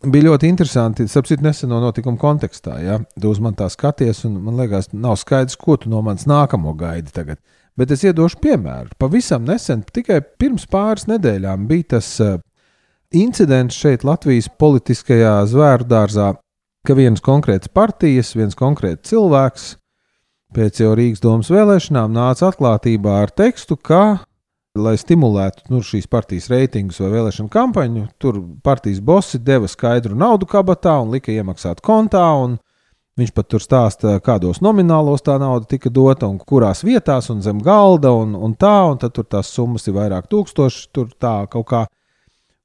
Bija 0.02 0.32
ļoti 0.32 0.50
interesanti, 0.50 1.06
sapcīt, 1.06 1.44
neseno 1.46 1.78
notikumu 1.84 2.18
kontekstā. 2.20 2.80
Ja? 2.82 2.98
Tu 3.14 3.30
uz 3.30 3.40
mani 3.44 3.60
tā 3.60 3.68
skaties, 3.70 4.24
un 4.26 4.40
man 4.42 4.58
liekas, 4.58 4.90
nav 4.98 5.20
skaidrs, 5.22 5.60
ko 5.62 5.78
tu 5.78 5.92
no 5.92 6.02
manis 6.02 6.26
nākamo 6.30 6.74
gaidi 6.78 7.14
tagad. 7.14 7.38
Bet 7.78 7.94
es 7.94 8.02
iedošu 8.04 8.40
piemēru. 8.42 8.96
Pavisam 9.00 9.46
nesen, 9.48 9.86
tikai 9.94 10.20
pirms 10.42 10.66
pāris 10.72 11.06
nedēļām, 11.08 11.70
bija 11.70 11.94
tas 11.96 12.10
uh, 12.24 12.40
incidents 13.12 13.76
šeit, 13.76 14.06
Latvijas 14.08 14.48
politiskajā 14.60 15.42
zvēru 15.52 15.88
dārzā, 15.88 16.32
ka 16.88 16.96
viens 16.98 17.22
konkrēts 17.22 17.70
partijas, 17.72 18.34
viens 18.36 18.58
konkrēts 18.58 19.12
cilvēks 19.12 19.68
pēc 20.56 20.82
jau 20.82 20.96
Rīgas 20.98 21.24
domas 21.24 21.52
vēlēšanām 21.52 22.12
nāca 22.16 22.50
atklātībā 22.50 23.22
ar 23.24 23.32
tekstu, 23.36 23.78
ka, 23.78 24.24
lai 24.76 24.96
stimulētu 25.00 25.72
nu, 25.72 25.84
šīs 25.84 26.10
partijas 26.12 26.50
reitingus 26.52 27.00
vai 27.04 27.12
vēlēšanu 27.14 27.52
kampaņu, 27.52 28.08
tur 28.20 28.42
partijas 28.64 29.00
bosi 29.04 29.40
deva 29.40 29.70
skaidru 29.72 30.18
naudu 30.18 30.48
kabatā 30.50 30.98
un 31.04 31.14
lika 31.16 31.32
iemaksāt 31.36 31.84
kontā. 31.84 32.26
Viņš 33.20 33.32
pat 33.36 33.48
tur 33.52 33.62
stāsta, 33.62 34.16
kādos 34.24 34.62
nominālos 34.64 35.24
tā 35.24 35.36
nauda 35.40 35.68
tika 35.68 35.92
dota 35.92 36.30
un 36.32 36.40
kurās 36.40 36.82
vietās, 36.88 37.28
un 37.30 37.42
zem 37.44 37.60
galda, 37.62 38.14
un, 38.16 38.38
un 38.40 38.56
tā, 38.56 38.78
un 38.88 38.98
tad 38.98 39.12
tur 39.16 39.28
tās 39.28 39.52
summas 39.52 39.88
ir 39.88 39.98
vairāk 40.00 40.32
tūkstoši, 40.32 40.86
tur 40.96 41.12
tā 41.20 41.42
kaut 41.52 41.68
kā 41.68 41.82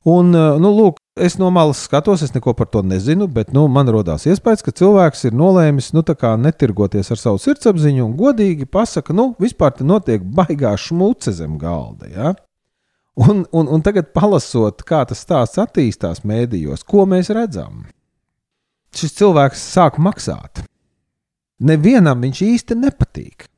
Un, 0.06 0.30
eh, 0.38 0.58
nu, 0.62 0.70
lūk, 0.70 1.00
es 1.18 1.34
no 1.40 1.48
malas 1.50 1.80
skatos, 1.82 2.22
es 2.22 2.30
neko 2.34 2.52
par 2.54 2.68
to 2.70 2.84
nezinu, 2.86 3.26
bet 3.26 3.50
nu, 3.56 3.64
man 3.66 3.88
radās 3.90 4.28
iespējas, 4.30 4.62
ka 4.62 4.74
cilvēks 4.78 5.26
ir 5.26 5.34
nolēmis 5.34 5.90
nu, 5.96 6.04
netirgoties 6.38 7.10
ar 7.10 7.18
savu 7.18 7.40
sirdsapziņu 7.42 8.04
un 8.04 8.12
godīgi 8.14 8.68
pasakā, 8.70 9.16
nu, 9.16 9.32
vispār 9.42 9.74
te 9.74 9.84
notiek 9.84 10.22
baigā 10.22 10.76
šmuce 10.78 11.34
zem 11.34 11.58
galda. 11.58 12.06
Ja? 12.06 12.34
Un, 13.16 13.46
un, 13.50 13.66
un 13.66 13.82
tagad, 13.82 14.12
palasot, 14.14 14.84
kā 14.86 15.02
tas 15.08 15.24
stāsts 15.24 15.58
attīstās 15.58 16.22
mēdījos, 16.22 16.86
ko 16.86 17.02
mēs 17.10 17.32
redzam, 17.34 17.86
šis 18.94 19.18
cilvēks 19.18 19.66
sāk 19.74 19.98
maksāt. 19.98 20.62
Nevienam 21.58 22.22
viņš 22.22 22.42
īsti 22.46 22.78
nepatīk. 22.78 23.48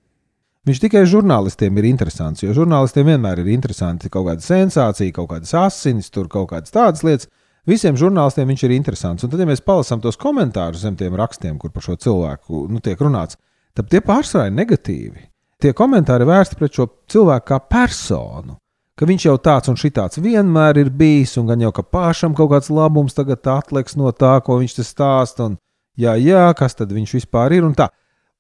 Viņš 0.69 0.83
tikai 0.83 1.01
žurnālistiem 1.09 1.79
ir 1.81 1.87
interesants, 1.89 2.43
jo 2.43 2.53
žurnālistiem 2.53 3.07
vienmēr 3.09 3.41
ir 3.41 3.47
interesanti 3.55 4.11
kaut 4.13 4.27
kāda 4.27 4.45
sensācija, 4.45 5.15
kaut 5.17 5.31
kādas 5.31 5.55
asinis, 5.57 6.11
tur 6.13 6.27
kaut 6.29 6.51
kādas 6.51 6.75
tādas 6.75 7.01
lietas. 7.07 7.31
Visiem 7.69 7.97
žurnālistiem 7.97 8.51
viņš 8.53 8.65
ir 8.67 8.75
interesants. 8.77 9.25
Un 9.25 9.33
tad, 9.33 9.41
ja 9.41 9.47
mēs 9.49 9.65
palasām 9.65 10.03
tos 10.05 10.21
komentārus 10.21 10.83
zem 10.85 10.97
tiem 11.01 11.17
rakstiem, 11.17 11.57
kur 11.57 11.73
par 11.73 11.87
šo 11.87 11.97
cilvēku 11.97 12.67
nu, 12.69 12.83
tiek 12.85 13.01
runāts, 13.01 13.39
tad 13.73 13.89
tie 13.89 14.03
pārsvarā 14.05 14.51
ir 14.51 14.59
negatīvi. 14.59 15.25
Tie 15.59 15.73
komentāri 15.73 16.29
vērsti 16.29 16.59
pret 16.61 16.77
šo 16.77 16.87
cilvēku 17.09 17.49
kā 17.49 17.59
personu. 17.65 18.59
Ka 18.99 19.09
viņš 19.09 19.25
jau 19.25 19.37
tāds 19.41 19.73
un 19.73 19.81
šitāds 19.81 20.21
vienmēr 20.21 20.83
ir 20.83 20.93
bijis, 20.93 21.39
un 21.41 21.49
gan 21.49 21.65
jau 21.65 21.73
ka 21.73 21.87
pašam 21.87 22.37
kaut 22.37 22.53
kāds 22.53 22.69
labums 22.69 23.17
tagad 23.17 23.47
atliks 23.55 23.97
no 23.97 24.13
tā, 24.13 24.37
ko 24.45 24.61
viņš 24.61 24.77
te 24.77 24.85
stāsta. 24.85 25.49
Un, 25.49 25.57
jā, 25.97 26.13
jā, 26.21 26.45
kas 26.61 26.77
tad 26.77 26.93
viņš 26.93 27.17
vispār 27.23 27.57
ir 27.57 27.65
un 27.65 27.73
tā. 27.79 27.89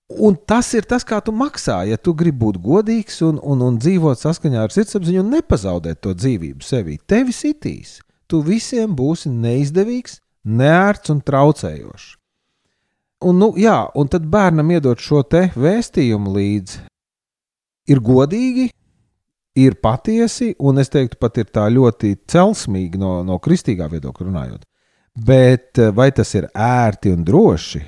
Un 0.08 0.38
tas 0.48 0.70
ir 0.72 0.86
tas, 0.88 1.04
kā 1.04 1.18
tu 1.20 1.34
maksā. 1.36 1.82
Ja 1.84 1.98
tu 2.00 2.14
gribi 2.16 2.40
būt 2.46 2.58
godīgs 2.64 3.20
un, 3.26 3.36
un, 3.44 3.60
un 3.66 3.76
dzīvot 3.76 4.16
saskaņā 4.16 4.62
ar 4.64 4.72
sirdsapziņu 4.72 5.20
un 5.20 5.34
nepazaudēt 5.36 6.00
to 6.00 6.14
dzīvību 6.16 6.64
sevī, 6.64 6.96
tevi 7.04 7.34
sitīs. 7.36 7.98
Tu 8.28 8.40
visiem 8.44 8.94
būsi 8.96 9.28
neizdevīgs, 9.28 10.18
neērts 10.48 11.12
un 11.12 11.20
traucējošs. 11.24 12.08
Un, 13.28 13.40
nu, 13.42 13.50
jā, 13.58 13.82
un 13.98 14.08
tad 14.08 14.24
bērnam 14.30 14.70
iedot 14.70 15.00
šo 15.02 15.24
te 15.26 15.48
vēstījumu 15.58 16.32
līdzi, 16.36 16.84
ir 17.90 18.00
godīgi, 18.04 18.68
ir 19.58 19.76
patiesi, 19.82 20.52
un 20.62 20.78
es 20.78 20.92
teiktu, 20.92 21.18
pat 21.20 21.40
ir 21.42 21.50
tā 21.52 21.66
ļoti 21.72 22.14
celsmīgi 22.30 23.00
no, 23.00 23.18
no 23.26 23.40
kristīgā 23.42 23.90
viedokļa 23.90 24.28
runājot. 24.28 24.66
Bet 25.18 25.80
vai 25.96 26.12
tas 26.14 26.30
ir 26.38 26.46
ērti 26.54 27.10
un 27.10 27.24
droši? 27.26 27.82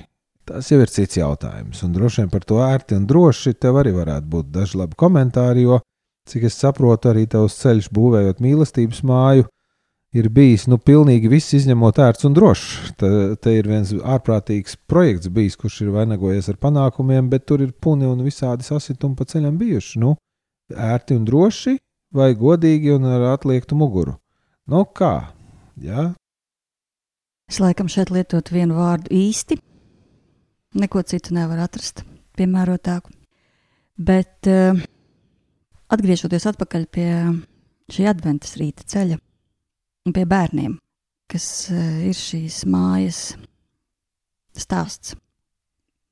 Tas 0.51 0.67
jau 0.67 0.81
ir 0.83 0.91
cits 0.91 1.15
jautājums. 1.15 1.85
Un 1.87 1.93
droši 1.95 2.25
vien 2.25 2.31
par 2.33 2.43
to 2.43 2.59
ērti 2.65 2.97
un 2.99 3.05
droši 3.07 3.53
tev 3.55 3.79
arī 3.79 3.93
varētu 3.95 4.27
būt 4.33 4.49
daži 4.51 4.81
labi 4.81 4.99
komentāri, 4.99 5.63
jo, 5.69 5.79
cik 6.27 6.49
es 6.49 6.59
saprotu, 6.59 7.13
arī 7.13 7.29
tavs 7.31 7.59
ceļš 7.61 7.91
būvējot 7.95 8.43
mīlestības 8.43 9.05
māju 9.07 9.47
ir 10.11 10.27
bijis 10.35 10.67
nu, 10.67 10.75
pilnīgi 10.83 11.31
viss 11.31 11.55
izņemot 11.55 12.01
ērts 12.03 12.27
un 12.27 12.35
drošs. 12.35 12.67
Te, 12.99 13.11
te 13.39 13.55
ir 13.61 13.71
viens 13.71 13.93
ārprātīgs 13.95 14.75
projekts 14.91 15.31
bijis, 15.31 15.59
kurš 15.61 15.85
ir 15.85 15.95
vainagojies 15.95 16.51
ar 16.51 16.59
panākumiem, 16.67 17.31
bet 17.31 17.47
tur 17.47 17.63
ir 17.63 17.71
puni 17.71 18.11
un 18.11 18.27
visādi 18.27 18.67
sasitumi 18.67 19.15
pa 19.19 19.29
ceļam 19.31 19.55
bijuši. 19.61 20.03
Nu, 20.03 20.17
ērti 20.75 21.15
un 21.15 21.31
droši 21.31 21.79
vai 22.15 22.33
godīgi 22.35 22.97
un 22.97 23.07
ar 23.07 23.31
atliektu 23.37 23.79
muguru. 23.79 24.19
Nu 24.67 24.83
kā? 24.83 25.31
Jā. 25.79 26.11
Es 27.51 27.63
laikam 27.63 27.87
šeit 27.91 28.11
lietotu 28.11 28.59
vienu 28.59 28.83
vārdu 28.83 29.15
īsti 29.15 29.63
Neko 30.71 31.03
citu 31.03 31.35
nevar 31.35 31.65
atrast, 31.65 32.05
piemērotāku. 32.39 33.11
Bet 33.99 34.47
uh, 34.47 34.79
atgriežoties 35.91 36.45
atpakaļ 36.47 36.85
pie 36.95 37.09
šī 37.91 38.05
adventas 38.07 38.55
rīta 38.61 38.87
ceļa 38.87 39.17
un 40.07 40.15
pie 40.15 40.23
bērniem, 40.31 40.77
kas 41.31 41.47
uh, 41.75 41.81
ir 42.07 42.15
šīs 42.15 42.63
mājas 42.71 43.33
stāsts, 44.55 45.17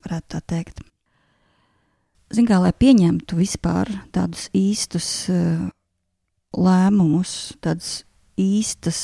varētu 0.02 0.34
tā 0.34 0.40
teikt. 0.54 0.82
Ziniet, 2.34 2.50
kā 2.50 2.58
lai 2.58 2.72
pieņemtu 2.74 3.38
vispār 3.38 3.92
tādus 4.10 4.48
īstus 4.58 5.10
uh, 5.30 5.68
lēmumus, 6.58 7.54
tādus 7.62 8.00
īstas, 8.38 8.98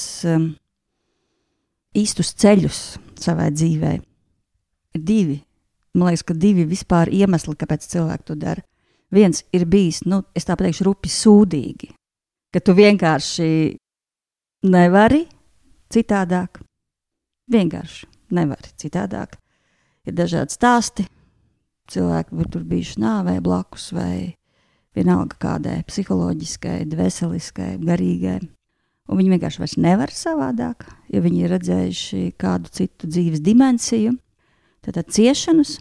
īstus 1.94 2.34
ceļus 2.42 2.82
savai 3.22 3.48
dzīvei 3.54 3.94
ir 4.00 4.13
divi. 4.98 5.40
Man 5.94 6.10
liekas, 6.10 6.24
ka 6.26 6.34
divi 6.34 6.64
vispār 6.66 7.10
iemesli, 7.12 7.54
kāpēc 7.58 7.86
cilvēki 7.90 8.26
to 8.30 8.36
dara. 8.38 8.64
Viens 9.14 9.44
ir 9.54 9.66
bijis, 9.70 10.02
nu, 10.10 10.24
es 10.34 10.46
tā 10.46 10.56
teikšu, 10.58 10.88
rupi 10.88 11.10
sūdīgi, 11.12 11.92
ka 12.50 12.62
tu 12.64 12.74
vienkārši 12.74 13.48
nevari 14.66 15.22
citādāk. 15.94 16.58
Vienkārši 17.52 18.08
nevari 18.34 18.72
citādāk. 18.80 19.36
Ir 20.04 20.16
dažādi 20.18 20.56
stāsti. 20.56 21.06
Cilvēki 21.92 22.36
var 22.38 22.48
tur 22.50 22.64
bijuši 22.64 23.00
nāvē 23.02 23.36
blakus 23.44 23.90
vai 23.92 24.34
vienalga 24.96 25.36
kādai 25.40 25.82
psiholoģiskai, 25.86 26.84
dvēseliskai, 26.88 27.74
garīgai. 27.84 28.38
Un 29.04 29.20
viņi 29.20 29.34
vienkārši 29.34 29.82
nevar 29.84 30.10
savādāk, 30.16 30.86
jo 31.12 31.20
viņi 31.20 31.42
ir 31.44 31.52
redzējuši 31.52 32.22
kādu 32.40 32.72
citu 32.72 33.10
dzīves 33.10 33.42
dimensiju, 33.44 34.14
tātad 34.84 35.10
ciešanas, 35.12 35.78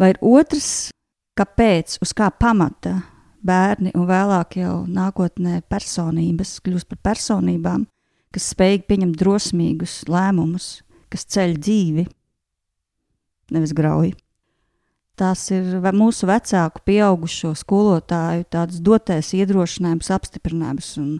vai 0.00 0.12
ir 0.12 0.20
otrs, 0.24 0.90
kāpēc, 1.36 1.98
uz 2.02 2.12
kā 2.16 2.30
pamata 2.32 2.98
bērni 3.46 3.92
un 3.94 4.06
vēlāk 4.08 4.58
jau 4.60 4.80
nākotnē 4.90 5.60
personības 5.70 6.58
kļūst 6.64 6.88
par 6.90 7.02
personībām, 7.12 7.86
kas 8.34 8.50
spēj 8.52 8.82
pieņemt 8.88 9.16
drosmīgus 9.20 10.02
lēmumus, 10.10 10.80
kas 11.12 11.26
ceļ 11.32 11.56
dzīvi, 11.62 12.06
nevis 13.54 13.74
grauj. 13.76 14.12
Tās 15.16 15.46
ir 15.54 15.78
mūsu 15.96 16.28
vecāku, 16.28 16.82
pieaugušo 16.84 17.54
skolotāju 17.56 18.44
tāds 18.52 18.82
dotais 18.84 19.30
iedrošinājums, 19.38 20.10
apstiprinājums 20.12 20.90
un 21.00 21.14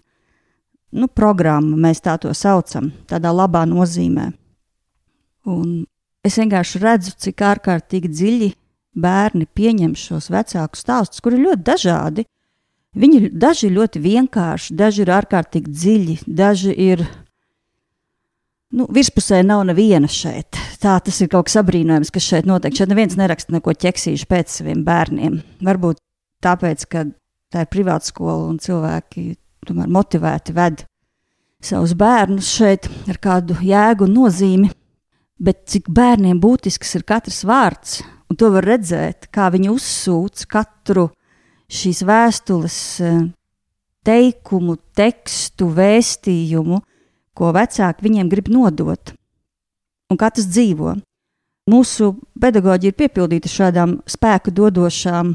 nu, 0.92 1.08
programma, 1.08 1.78
mēs 1.80 2.02
tā 2.04 2.18
to 2.20 2.34
saucam, 2.36 2.90
tādā 3.08 3.32
labā 3.32 3.64
nozīmē. 3.68 4.28
Un 5.48 5.86
Es 6.26 6.38
vienkārši 6.40 6.80
redzu, 6.82 7.12
cik 7.22 7.42
ārkārtīgi 7.46 8.10
dziļi 8.10 8.48
bērni 8.98 9.46
pieņem 9.46 9.92
šos 9.98 10.30
vecāku 10.32 10.78
stāstus, 10.78 11.22
kuri 11.22 11.38
ir 11.38 11.46
ļoti 11.50 11.66
dažādi. 11.68 12.24
Viņi 12.96 13.30
daži 13.36 13.68
ir 13.68 13.76
ļoti 13.76 14.00
vienkārši, 14.02 14.74
daži 14.74 15.04
ir 15.04 15.12
ārkārtīgi 15.18 15.72
dziļi, 15.72 16.16
daži 16.26 16.72
ir. 16.86 17.04
Nu, 18.76 18.88
virspusē 18.92 19.42
nav 19.46 19.62
neviena 19.68 20.08
šeit. 20.10 20.58
Tā 20.82 20.96
tas 21.04 21.20
ir 21.22 21.30
kaut 21.32 21.46
kas 21.46 21.60
apbrīnojams, 21.60 22.10
kas 22.12 22.26
šeit 22.26 22.48
notiek. 22.48 22.74
Šeit 22.74 22.90
neviens 22.90 23.14
neraksta 23.16 23.54
neko 23.54 23.76
ķeksīšu 23.84 24.26
pēc 24.28 24.56
saviem 24.58 24.82
bērniem. 24.84 25.38
Varbūt 25.64 26.00
tāpēc, 26.44 26.82
ka 26.90 27.04
tā 27.52 27.62
ir 27.62 27.70
privāta 27.70 28.10
skola 28.10 28.48
un 28.48 28.58
cilvēki 28.62 29.28
tomēr 29.68 29.92
motivēti 29.92 30.56
ved 30.56 30.82
savus 31.62 31.94
bērnus 31.98 32.50
šeit 32.58 32.90
ar 33.10 33.20
kādu 33.22 33.56
jēgu 33.62 34.08
un 34.08 34.18
nozīmi 34.18 34.72
bet 35.38 35.64
cik 35.70 35.90
bērniem 35.92 36.40
būtisks 36.40 36.96
ir 36.98 37.04
katrs 37.08 37.42
vārds, 37.46 38.00
un 38.30 38.38
to 38.38 38.50
var 38.54 38.66
redzēt, 38.66 39.28
kā 39.32 39.50
viņi 39.52 39.70
uzsūc 39.72 40.46
katru 40.50 41.08
šīs 41.72 42.02
vēstules 42.06 42.78
eh, 43.04 43.18
teikumu, 44.06 44.76
tekstu, 44.96 45.68
vēstījumu, 45.74 46.80
ko 47.36 47.52
vecāki 47.52 48.06
viņiem 48.06 48.30
grib 48.32 48.48
nodot. 48.52 49.12
Un 50.10 50.18
kā 50.20 50.30
tas 50.30 50.46
dzīvo? 50.46 50.94
Mūsu 51.66 52.12
pedagoģija 52.38 52.92
ir 52.92 52.98
piepildīta 53.00 53.50
šādām 53.50 53.96
spēku 54.06 54.52
dodošām, 54.54 55.32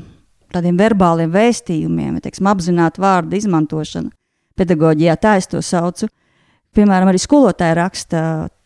tādiem 0.56 0.78
verbāliem 0.80 1.32
vēstījumiem, 1.34 2.22
teiksim, 2.24 2.48
apzināta 2.48 3.04
vārda 3.04 3.36
izmantošana. 3.36 4.12
Pedagoģijā 4.56 5.18
tā 5.20 5.36
es 5.42 5.50
to 5.52 5.60
saucu. 5.64 6.08
Piemēram, 6.72 7.10
arī 7.12 7.20
skolotāji 7.20 7.76
raksta 7.76 8.20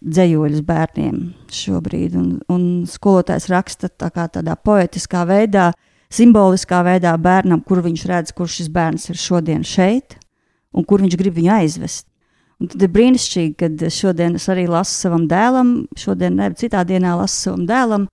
dzējoļus 0.06 0.62
bērniem 0.66 1.16
šobrīd, 1.50 2.18
un, 2.20 2.28
un 2.54 2.66
skolotājs 2.86 3.48
raksta 3.50 3.90
tā 3.90 4.12
tādā 4.14 4.54
poetiskā 4.62 5.24
veidā, 5.26 5.72
simboliskā 6.14 6.84
veidā 6.86 7.16
bērnam, 7.18 7.64
kur 7.66 7.82
viņš 7.82 8.04
redz, 8.12 8.34
kur 8.38 8.52
šis 8.52 8.70
bērns 8.74 9.10
ir 9.10 9.18
šodien 9.18 9.66
šeit, 9.66 10.20
un 10.76 10.86
kur 10.86 11.02
viņš 11.02 11.18
grib 11.18 11.40
viņu 11.40 11.56
aizvest. 11.56 12.06
Un 12.62 12.70
tad 12.72 12.86
ir 12.86 12.92
brīnišķīgi, 12.94 13.56
kad 13.60 13.82
šodien 13.92 14.38
es 14.38 14.46
arī 14.54 14.68
lasu 14.70 14.94
savam 14.96 15.26
dēlam, 15.28 15.74
šodien 16.00 16.38
ne 16.40 16.52
citā 16.56 16.86
dienā 16.88 17.18
lasu 17.20 17.50
savam 17.50 17.66
dēlam 17.68 18.06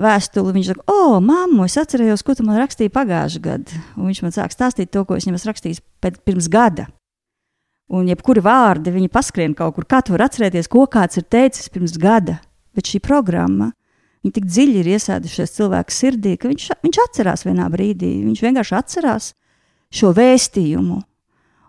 vēstuli. 0.00 0.54
Viņš 0.54 0.70
saka, 0.70 0.86
o, 0.92 1.18
mammu, 1.24 1.66
es 1.66 1.76
atcerējos, 1.82 2.24
ko 2.24 2.36
tu 2.38 2.46
man 2.46 2.60
rakstīji 2.62 2.94
pagājušajā 2.94 3.44
gadā. 3.44 3.82
Un 3.98 4.08
viņš 4.08 4.22
man 4.24 4.36
sāk 4.38 4.54
stāstīt 4.54 4.94
to, 4.94 5.04
ko 5.04 5.18
es 5.18 5.26
viņam 5.26 5.40
esmu 5.40 5.52
rakstījis 5.52 5.82
pirms 6.00 6.48
gada. 6.52 6.86
Un 7.86 8.08
jebkuri 8.10 8.42
vārdi, 8.42 8.90
viņi 8.90 9.10
paskrien 9.14 9.54
kaut 9.54 9.76
kur. 9.76 9.86
Kā 9.86 10.00
tu 10.02 10.14
vari 10.14 10.26
atcerēties, 10.26 10.66
ko 10.70 10.88
kāds 10.90 11.20
ir 11.20 11.26
teicis 11.30 11.70
pirms 11.70 11.94
gada? 12.02 12.40
Bet 12.74 12.90
šī 12.90 12.98
programma, 13.04 13.70
viņa 14.26 14.34
tik 14.34 14.48
dziļi 14.50 14.80
ir 14.82 14.88
iesēdušies 14.96 15.54
cilvēku 15.54 15.94
sirdī, 15.94 16.34
ka 16.40 16.50
viņš, 16.50 16.70
viņš 16.82 17.02
atcerās 17.04 17.46
vienā 17.46 17.68
brīdī. 17.70 18.10
Viņš 18.26 18.42
vienkārši 18.42 18.74
atcerās 18.80 19.30
šo 19.94 20.10
vēstījumu. 20.16 20.98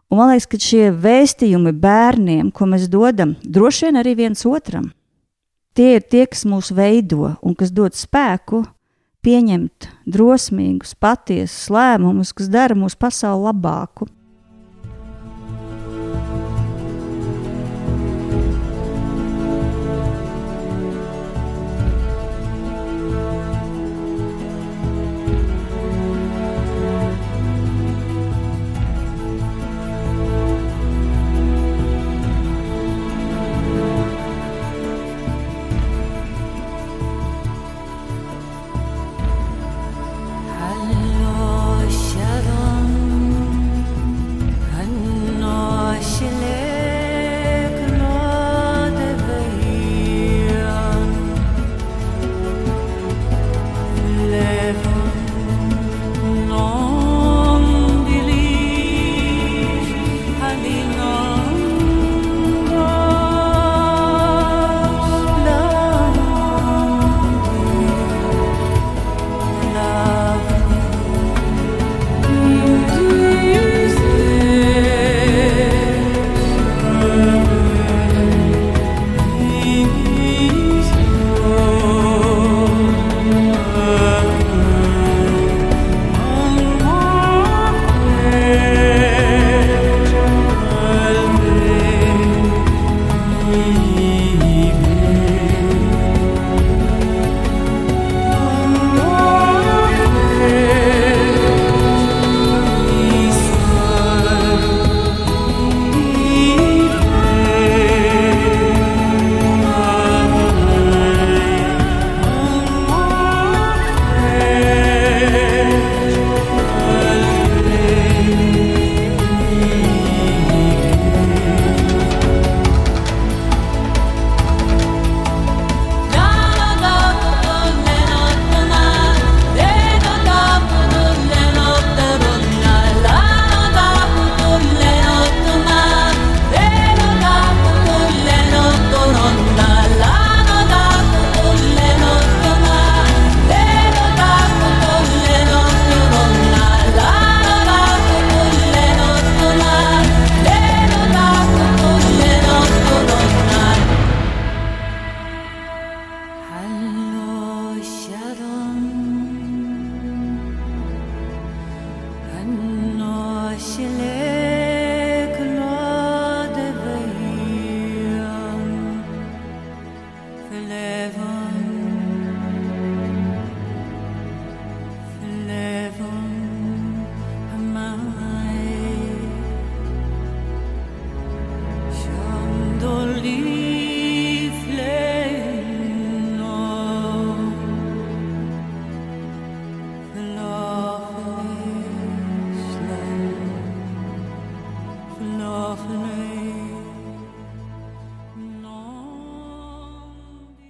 Un 0.08 0.20
man 0.20 0.32
liekas, 0.32 0.48
ka 0.50 0.60
šie 0.64 0.90
vēstījumi 1.04 1.76
bērniem, 1.84 2.50
ko 2.56 2.66
mēs 2.72 2.88
dodam, 2.90 3.36
droši 3.44 3.90
vien 3.90 4.02
arī 4.02 4.16
viens 4.18 4.46
otram, 4.48 4.90
tie 5.78 5.98
ir 6.00 6.06
tie, 6.08 6.24
kas 6.32 6.46
mūs 6.48 6.72
veido 6.74 7.36
un 7.44 7.54
kas 7.60 7.74
dod 7.76 7.94
spēku 7.94 8.64
pieņemt 9.28 9.90
drosmīgus, 10.08 10.96
patiesus 10.96 11.68
lēmumus, 11.74 12.32
kas 12.34 12.48
dara 12.50 12.78
mūsu 12.80 12.96
pasauli 13.00 13.50
labāku. 13.50 14.08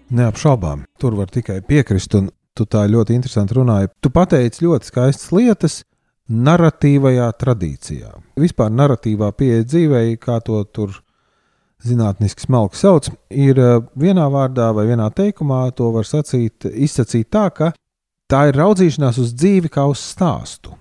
Neapšaubām, 0.07 0.85
tur 0.99 1.17
var 1.19 1.27
tikai 1.27 1.59
piekrist, 1.67 2.13
un 2.15 2.29
tu 2.55 2.65
tā 2.65 2.85
ļoti 2.87 3.15
interesanti 3.17 3.57
runāji. 3.57 3.91
Tu 4.01 4.11
pateici 4.13 4.63
ļoti 4.63 4.87
skaistas 4.87 5.33
lietas 5.35 5.81
narratīvajā 6.27 7.27
tradīcijā. 7.41 8.13
Vispār 8.39 8.71
narratīvā 8.71 9.31
pieeja 9.35 9.65
dzīvei, 9.67 10.15
kā 10.19 10.39
to 10.45 10.61
tur 10.71 10.95
zinātniski 11.83 12.47
smalki 12.47 12.79
sauc, 12.79 13.09
ir 13.29 13.59
eh, 13.59 13.75
vienā 13.99 14.27
vārdā 14.33 14.71
vai 14.75 14.87
vienā 14.89 15.09
teikumā 15.13 15.67
to 15.77 15.91
var 15.95 16.07
sacīt, 16.07 16.65
izsacīt 16.71 17.29
tā, 17.31 17.47
ka 17.51 17.71
tā 18.31 18.47
ir 18.49 18.57
raudzīšanās 18.59 19.19
uz 19.21 19.35
dzīvi 19.35 19.71
kā 19.71 19.85
uz 19.91 20.01
stāstu, 20.01 20.73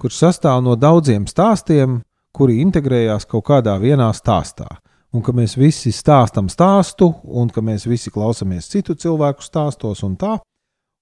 kurš 0.00 0.24
sastāv 0.24 0.64
no 0.64 0.74
daudziem 0.76 1.28
stāstiem, 1.30 2.00
kuri 2.34 2.58
integrējās 2.64 3.28
kaut 3.30 3.46
kādā 3.46 3.76
vienā 3.78 4.10
stāstā. 4.16 4.66
Un 5.14 5.22
ka 5.22 5.32
mēs 5.36 5.54
visi 5.54 5.92
stāstām 5.94 6.50
stāstu, 6.50 7.12
un 7.24 7.48
ka 7.54 7.62
mēs 7.62 7.86
visi 7.86 8.10
klausāmies 8.10 8.66
citu 8.72 8.96
cilvēku 8.98 9.44
stāstos, 9.46 10.02
un 10.02 10.16
tā. 10.18 10.36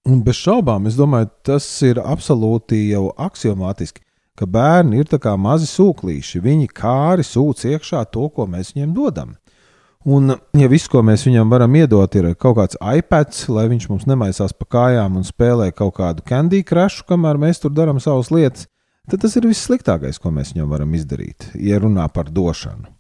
Un 0.09 0.20
bez 0.27 0.37
šaubām, 0.42 0.87
es 0.90 0.98
domāju, 0.98 1.31
tas 1.46 1.66
ir 1.87 2.01
absolūti 2.03 2.88
jau 2.90 3.07
axiomātiski 3.16 4.03
ka 4.38 4.48
bērni 4.48 5.03
ir 5.03 5.20
kā 5.20 5.37
mazi 5.37 5.68
sūklīši. 5.70 6.40
Viņi 6.42 6.70
kāri 6.75 7.25
sūc 7.27 7.64
iekšā 7.68 8.05
to, 8.12 8.29
ko 8.33 8.48
mēs 8.51 8.75
viņiem 8.75 8.94
dodam. 8.96 9.37
Un, 10.03 10.35
ja 10.59 10.66
viss, 10.66 10.90
ko 10.90 10.98
mēs 11.07 11.29
viņam 11.29 11.53
varam 11.53 11.77
iedot, 11.79 12.14
ir 12.18 12.33
kaut 12.35 12.57
kāds 12.59 12.79
iPad, 12.81 13.37
lai 13.55 13.68
viņš 13.70 13.87
mums 13.90 14.09
nemaisās 14.11 14.55
pa 14.59 14.66
kājām 14.77 15.20
un 15.20 15.27
spēlē 15.27 15.68
kaut 15.70 15.94
kādu 16.01 16.25
candy 16.27 16.64
crush, 16.66 17.05
kamēr 17.07 17.38
mēs 17.38 17.62
tur 17.62 17.70
darām 17.70 18.01
savas 18.03 18.33
lietas, 18.35 18.66
tad 19.07 19.22
tas 19.22 19.38
ir 19.38 19.46
viss 19.46 19.68
sliktākais, 19.68 20.18
ko 20.18 20.35
mēs 20.35 20.57
viņam 20.57 20.75
varam 20.75 20.98
izdarīt, 20.98 21.53
ja 21.55 21.79
runā 21.79 22.09
par 22.11 22.35
došanu. 22.35 22.90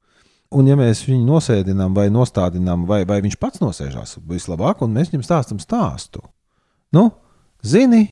Un, 0.52 0.68
ja 0.68 0.76
mēs 0.76 1.04
viņu 1.08 1.24
nosēdinām 1.24 1.94
vai 1.96 2.10
nostādinām, 2.12 2.84
vai, 2.88 3.02
vai 3.08 3.22
viņš 3.24 3.38
pats 3.40 3.62
nosēžās 3.62 4.18
vislabāk, 4.28 4.82
un 4.84 4.92
mēs 4.92 5.12
viņam 5.12 5.24
stāstām 5.24 5.62
stāstu, 5.62 6.20
nu, 6.92 7.08
zini, 7.64 8.08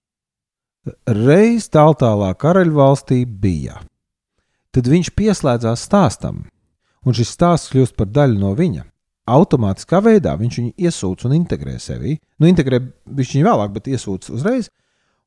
Reiz 1.04 1.66
tālākā 1.68 2.32
karaļvalstī 2.40 3.24
bija. 3.28 3.82
Tad 4.72 4.86
viņš 4.88 5.10
pieslēdzās 5.12 5.82
stāstam, 5.84 6.46
un 7.04 7.16
šis 7.16 7.34
stāsts 7.34 7.68
kļūst 7.72 7.96
par 7.98 8.08
daļu 8.08 8.38
no 8.40 8.54
viņa. 8.56 8.86
Automātiskā 9.30 10.00
veidā 10.02 10.32
viņš 10.40 10.56
viņu 10.58 10.72
iesūdz 10.80 11.26
un 11.28 11.34
integrē 11.36 11.76
sevī. 11.82 12.16
Nu, 12.40 12.48
integrē 12.48 12.80
viņš 13.04 13.34
viņu 13.36 13.46
vēlāk, 13.50 13.74
bet 13.76 13.90
iesūdz 13.92 14.32
uzreiz. 14.38 14.70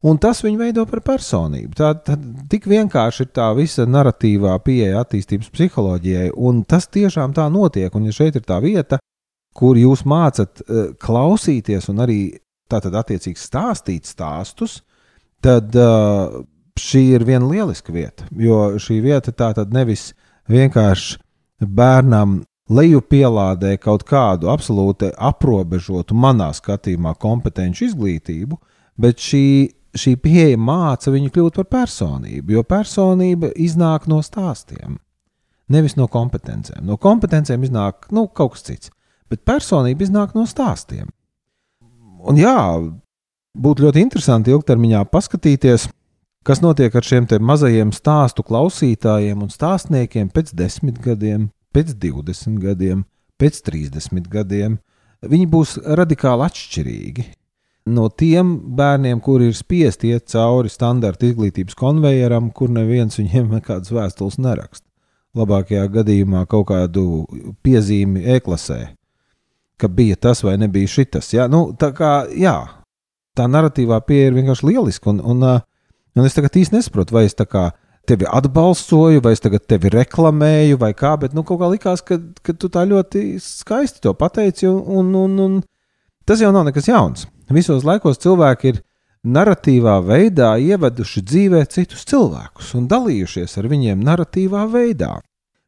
Un 0.04 0.18
tas 0.20 0.42
viņu 0.44 0.60
veido 0.60 0.84
par 0.90 1.00
personību. 1.06 1.72
Tā, 1.80 1.94
tā 2.04 2.18
tik 2.52 2.68
vienkārši 2.68 3.24
ir 3.24 3.30
tā 3.32 3.48
visa 3.56 3.86
narratīvā 3.88 4.58
pieeja 4.66 5.00
attīstības 5.06 5.52
psiholoģijai, 5.54 6.34
un 6.36 6.64
tas 6.68 6.90
tiešām 6.92 7.36
tā 7.38 7.48
notiek. 7.52 7.94
Un 7.96 8.10
ja 8.10 8.16
šeit 8.16 8.36
ir 8.36 8.44
tā 8.48 8.60
vieta, 8.64 9.00
kur 9.56 9.80
jūs 9.80 10.04
mācat 10.10 10.64
uh, 10.64 10.90
klausīties 11.00 11.88
un 11.94 12.04
arī 12.04 12.20
tātad 12.72 12.98
attiecīgi 13.00 13.40
stāstīt 13.40 14.10
stāstus, 14.10 14.82
tad 15.44 15.76
uh, 15.80 16.44
šī 16.80 17.04
ir 17.16 17.26
viena 17.28 17.48
lieliska 17.48 17.94
vieta. 17.94 18.28
Jo 18.36 18.80
šī 18.82 19.00
vieta 19.04 19.32
tā 19.32 19.54
tad 19.56 19.74
nevis 19.74 20.12
vienkārši 20.52 21.20
bērnam 21.64 22.42
leju 22.74 23.02
pielādē 23.08 23.76
kaut 23.82 24.06
kādu 24.08 24.50
absolūti 24.52 25.12
aprobežotu, 25.18 26.16
manā 26.16 26.50
skatījumā, 26.56 27.16
kompetenci 27.20 27.90
izglītību, 27.90 28.58
bet 29.00 29.22
šī, 29.22 29.46
šī 29.98 30.16
pieeja 30.22 30.58
māca 30.58 31.14
viņu 31.14 31.32
kļūt 31.34 31.60
par 31.62 31.70
personību, 31.78 32.56
jo 32.58 32.64
personība 32.66 33.52
iznāk 33.60 34.08
no 34.12 34.22
stāstiem, 34.26 34.98
nevis 35.70 35.98
no 36.00 36.10
kompetencēm. 36.12 36.84
No 36.88 36.98
kompetencēm 36.98 37.64
iznāk 37.68 38.10
nu, 38.12 38.28
kaut 38.28 38.56
kas 38.56 38.68
cits, 38.70 38.94
bet 39.30 39.46
personība 39.46 40.06
iznāk 40.06 40.34
no 40.38 40.48
stāstiem. 40.50 41.12
Un 42.24 42.38
jā, 42.40 42.58
Būtu 43.54 43.84
ļoti 43.86 44.02
interesanti 44.02 44.50
ilgtermiņā 44.50 45.04
paskatīties, 45.14 45.84
kas 46.42 46.62
notiek 46.64 46.96
ar 46.98 47.06
šiem 47.06 47.28
mazajiem 47.46 47.92
stāstu 47.94 48.42
klausītājiem 48.42 49.44
un 49.46 49.52
stāstniekiem 49.54 50.32
pēc 50.34 50.56
desmit 50.58 50.98
gadiem, 50.98 51.52
pēc 51.70 51.94
divdesmit 51.94 52.58
gadiem, 52.64 53.04
pēc 53.38 53.62
trīsdesmit 53.62 54.26
gadiem. 54.26 54.80
Viņi 55.22 55.46
būs 55.54 55.76
radikāli 55.86 56.48
atšķirīgi 56.48 57.28
no 57.86 58.08
tiem 58.10 58.56
bērniem, 58.78 59.20
kuri 59.24 59.50
ir 59.52 59.58
spiesti 59.58 60.14
iet 60.14 60.30
cauri 60.32 60.72
standarta 60.72 61.28
izglītības 61.28 61.76
konvejeram, 61.80 62.50
kur 62.56 62.72
neviens 62.72 63.20
viņiem 63.20 63.52
nekādas 63.58 63.92
vēstules 63.94 64.40
neraksta. 64.42 64.88
Labākajā 65.34 65.88
gadījumā 65.90 66.44
kaut 66.46 66.68
kādu 66.70 67.26
piezīmi 67.66 68.22
e-klasē, 68.36 68.94
ka 69.82 69.90
bija 69.90 70.16
tas 70.16 70.44
vai 70.46 70.60
nebija 70.62 70.92
šitas. 70.92 71.32
Ja? 71.34 71.48
Nu, 71.50 71.72
tā 71.74 71.90
kā, 71.98 72.28
jā, 72.38 72.58
tā 73.36 73.48
narratīvā 73.50 73.98
pieeja 74.06 74.30
ir 74.30 74.38
vienkārši 74.38 74.70
lieliska. 74.70 75.10
Un, 75.10 75.24
un, 75.34 75.48
un 76.14 76.28
es 76.28 76.38
tagad 76.38 76.54
īsti 76.62 76.78
nesaprotu, 76.78 77.18
vai 77.18 77.26
es 77.26 77.34
tā 77.40 77.48
kā 77.50 77.72
tevi 78.08 78.28
atbalstoju, 78.30 79.24
vai 79.26 79.34
es 79.34 79.42
tagad 79.42 79.66
tevi 79.66 79.90
reklamēju, 79.94 80.78
vai 80.78 80.92
kā, 80.98 81.16
bet 81.18 81.34
nu, 81.34 81.42
kaut 81.48 81.62
kā 81.64 81.72
likās, 81.72 82.04
ka, 82.06 82.20
ka 82.46 82.54
tu 82.54 82.70
tā 82.70 82.84
ļoti 82.88 83.40
skaisti 83.42 84.04
to 84.04 84.14
pateici, 84.14 84.68
un, 84.70 84.84
un, 85.02 85.14
un, 85.24 85.40
un 85.48 85.62
tas 86.28 86.44
jau 86.44 86.52
nav 86.54 86.68
nekas 86.68 86.92
jauns. 86.92 87.26
Visos 87.52 87.84
laikos 87.84 88.22
cilvēki 88.24 88.72
ir 88.72 88.82
narratīvā 89.24 89.98
veidā 90.04 90.54
ieveduši 90.60 91.24
dzīvē 91.24 91.66
citus 91.72 92.06
cilvēkus 92.08 92.74
un 92.80 92.88
dalījušies 92.92 93.58
ar 93.60 93.70
viņiem 93.72 94.04
narratīvā 94.04 94.66
veidā. 94.72 95.18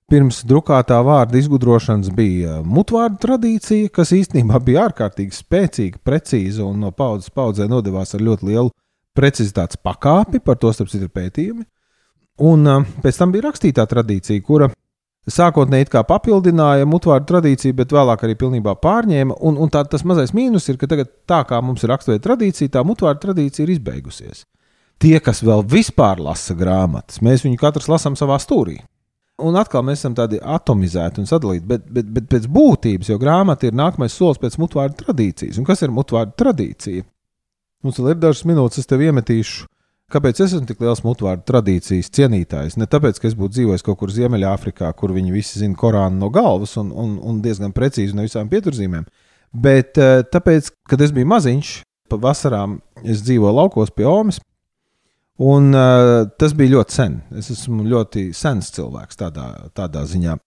Pirms 0.05 0.43
drukātā 0.45 0.99
vārda 1.01 1.39
izgudrošanas 1.39 2.11
bija 2.13 2.59
mutvārdu 2.61 3.17
tradīcija, 3.23 3.89
kas 3.89 4.13
īstenībā 4.13 4.59
bija 4.61 4.83
ārkārtīgi 4.85 5.33
spēcīga, 5.33 6.01
precīza 6.05 6.61
un 6.67 6.83
no 6.85 6.91
paudzes 6.93 7.33
paudzē 7.33 7.65
nodevās 7.71 8.13
ar 8.13 8.21
ļoti 8.21 8.51
lielu 8.51 8.69
precizitātes 9.17 9.79
pakāpi, 9.81 10.43
par 10.45 10.59
to 10.61 10.69
starp 10.75 10.91
citu 10.91 11.09
pētījumi. 11.09 11.65
Un 12.45 12.67
pēc 13.01 13.17
tam 13.17 13.31
bija 13.33 13.47
rakstītā 13.47 13.87
tradīcija, 13.89 14.43
kura 14.45 14.69
sākotnēji 15.31 15.89
papildināja 16.07 16.85
mutvārdu 16.89 17.27
tradīciju, 17.31 17.75
bet 17.79 17.93
vēlāk 17.93 18.25
arī 18.25 18.35
pilnībā 18.39 18.75
pārņēma. 18.81 19.37
Un, 19.41 19.57
un 19.57 19.71
tā, 19.73 19.83
tas 19.89 20.05
mazais 20.05 20.33
mīnus 20.37 20.69
ir, 20.69 20.77
ka 20.77 20.89
tagad 20.91 21.09
tā 21.27 21.41
kā 21.49 21.61
mums 21.61 21.83
ir 21.83 21.93
raksturīga 21.93 22.23
tradīcija, 22.27 22.73
tā 22.77 22.83
mutvārdu 22.85 23.27
tradīcija 23.27 23.65
ir 23.65 23.75
izbeigusies. 23.75 24.45
Tie, 25.01 25.17
kas 25.19 25.41
vēl 25.43 25.65
vispār 25.67 26.21
lasa 26.23 26.55
grāmatas, 26.55 27.19
mēs 27.25 27.43
viņu 27.43 27.59
katrs 27.59 27.89
lasām 27.91 28.15
savā 28.15 28.37
stūrī. 28.39 28.77
Un 29.43 29.57
atkal 29.59 29.83
mēs 29.83 29.99
esam 29.99 30.13
tādi 30.15 30.37
atomizēti 30.39 31.19
un 31.19 31.27
sadalīti, 31.27 31.65
bet, 31.67 31.89
bet, 31.91 32.07
bet 32.07 32.29
pēc 32.31 32.45
būtības 32.47 33.09
jau 33.11 33.17
grāmata 33.19 33.67
ir 33.67 33.75
nākamais 33.75 34.13
solis 34.15 34.39
pēc 34.39 34.55
mutvārdu 34.61 35.01
tradīcijas. 35.01 35.59
Un 35.59 35.67
kas 35.67 35.83
ir 35.83 35.91
mutvārdu 35.91 36.37
tradīcija? 36.39 37.03
Mums 37.83 37.99
vēl 37.99 38.13
ir 38.13 38.21
dažas 38.21 38.45
minūtes, 38.47 38.79
es 38.79 38.87
tev 38.87 39.03
iemetīšu. 39.03 39.67
Kāpēc 40.13 40.39
es 40.43 40.53
esmu 40.53 40.67
tik 40.69 40.83
liels 40.83 41.01
mutvārdu 41.01 41.47
tradīcijas 41.49 42.11
cienītājs? 42.13 42.75
Ne 42.77 42.85
tāpēc, 42.89 43.17
ka 43.19 43.29
es 43.29 43.37
būtu 43.37 43.57
dzīvojis 43.57 43.85
kaut 43.85 43.97
kur 44.01 44.13
Ziemeļāfrikā, 44.13 44.91
kur 44.99 45.15
viņi 45.15 45.33
visi 45.33 45.61
zina 45.63 45.77
Korānu 45.79 46.21
no 46.21 46.29
galvas 46.33 46.75
un, 46.77 46.91
un, 46.93 47.15
un 47.25 47.39
diezgan 47.41 47.73
precīzi 47.73 48.13
no 48.13 48.25
visām 48.25 48.51
pieturzīmēm, 48.51 49.07
bet 49.65 49.97
eh, 49.97 50.21
tāpēc, 50.29 50.69
kad 50.91 51.01
es 51.01 51.15
biju 51.15 51.31
maziņš, 51.33 51.71
pa 52.11 52.21
vasarām 52.21 52.77
es 53.01 53.25
dzīvoju 53.25 53.57
laukos 53.57 53.89
pie 53.97 54.05
Omas, 54.05 54.37
Un 55.35 55.73
uh, 55.75 56.23
tas 56.39 56.53
bija 56.55 56.77
ļoti 56.77 56.95
sen. 56.95 57.15
Es 57.35 57.49
esmu 57.51 57.83
ļoti 57.91 58.29
sens 58.35 58.71
cilvēks 58.75 59.19
tādā, 59.19 59.47
tādā 59.75 60.05
ziņā. 60.07 60.37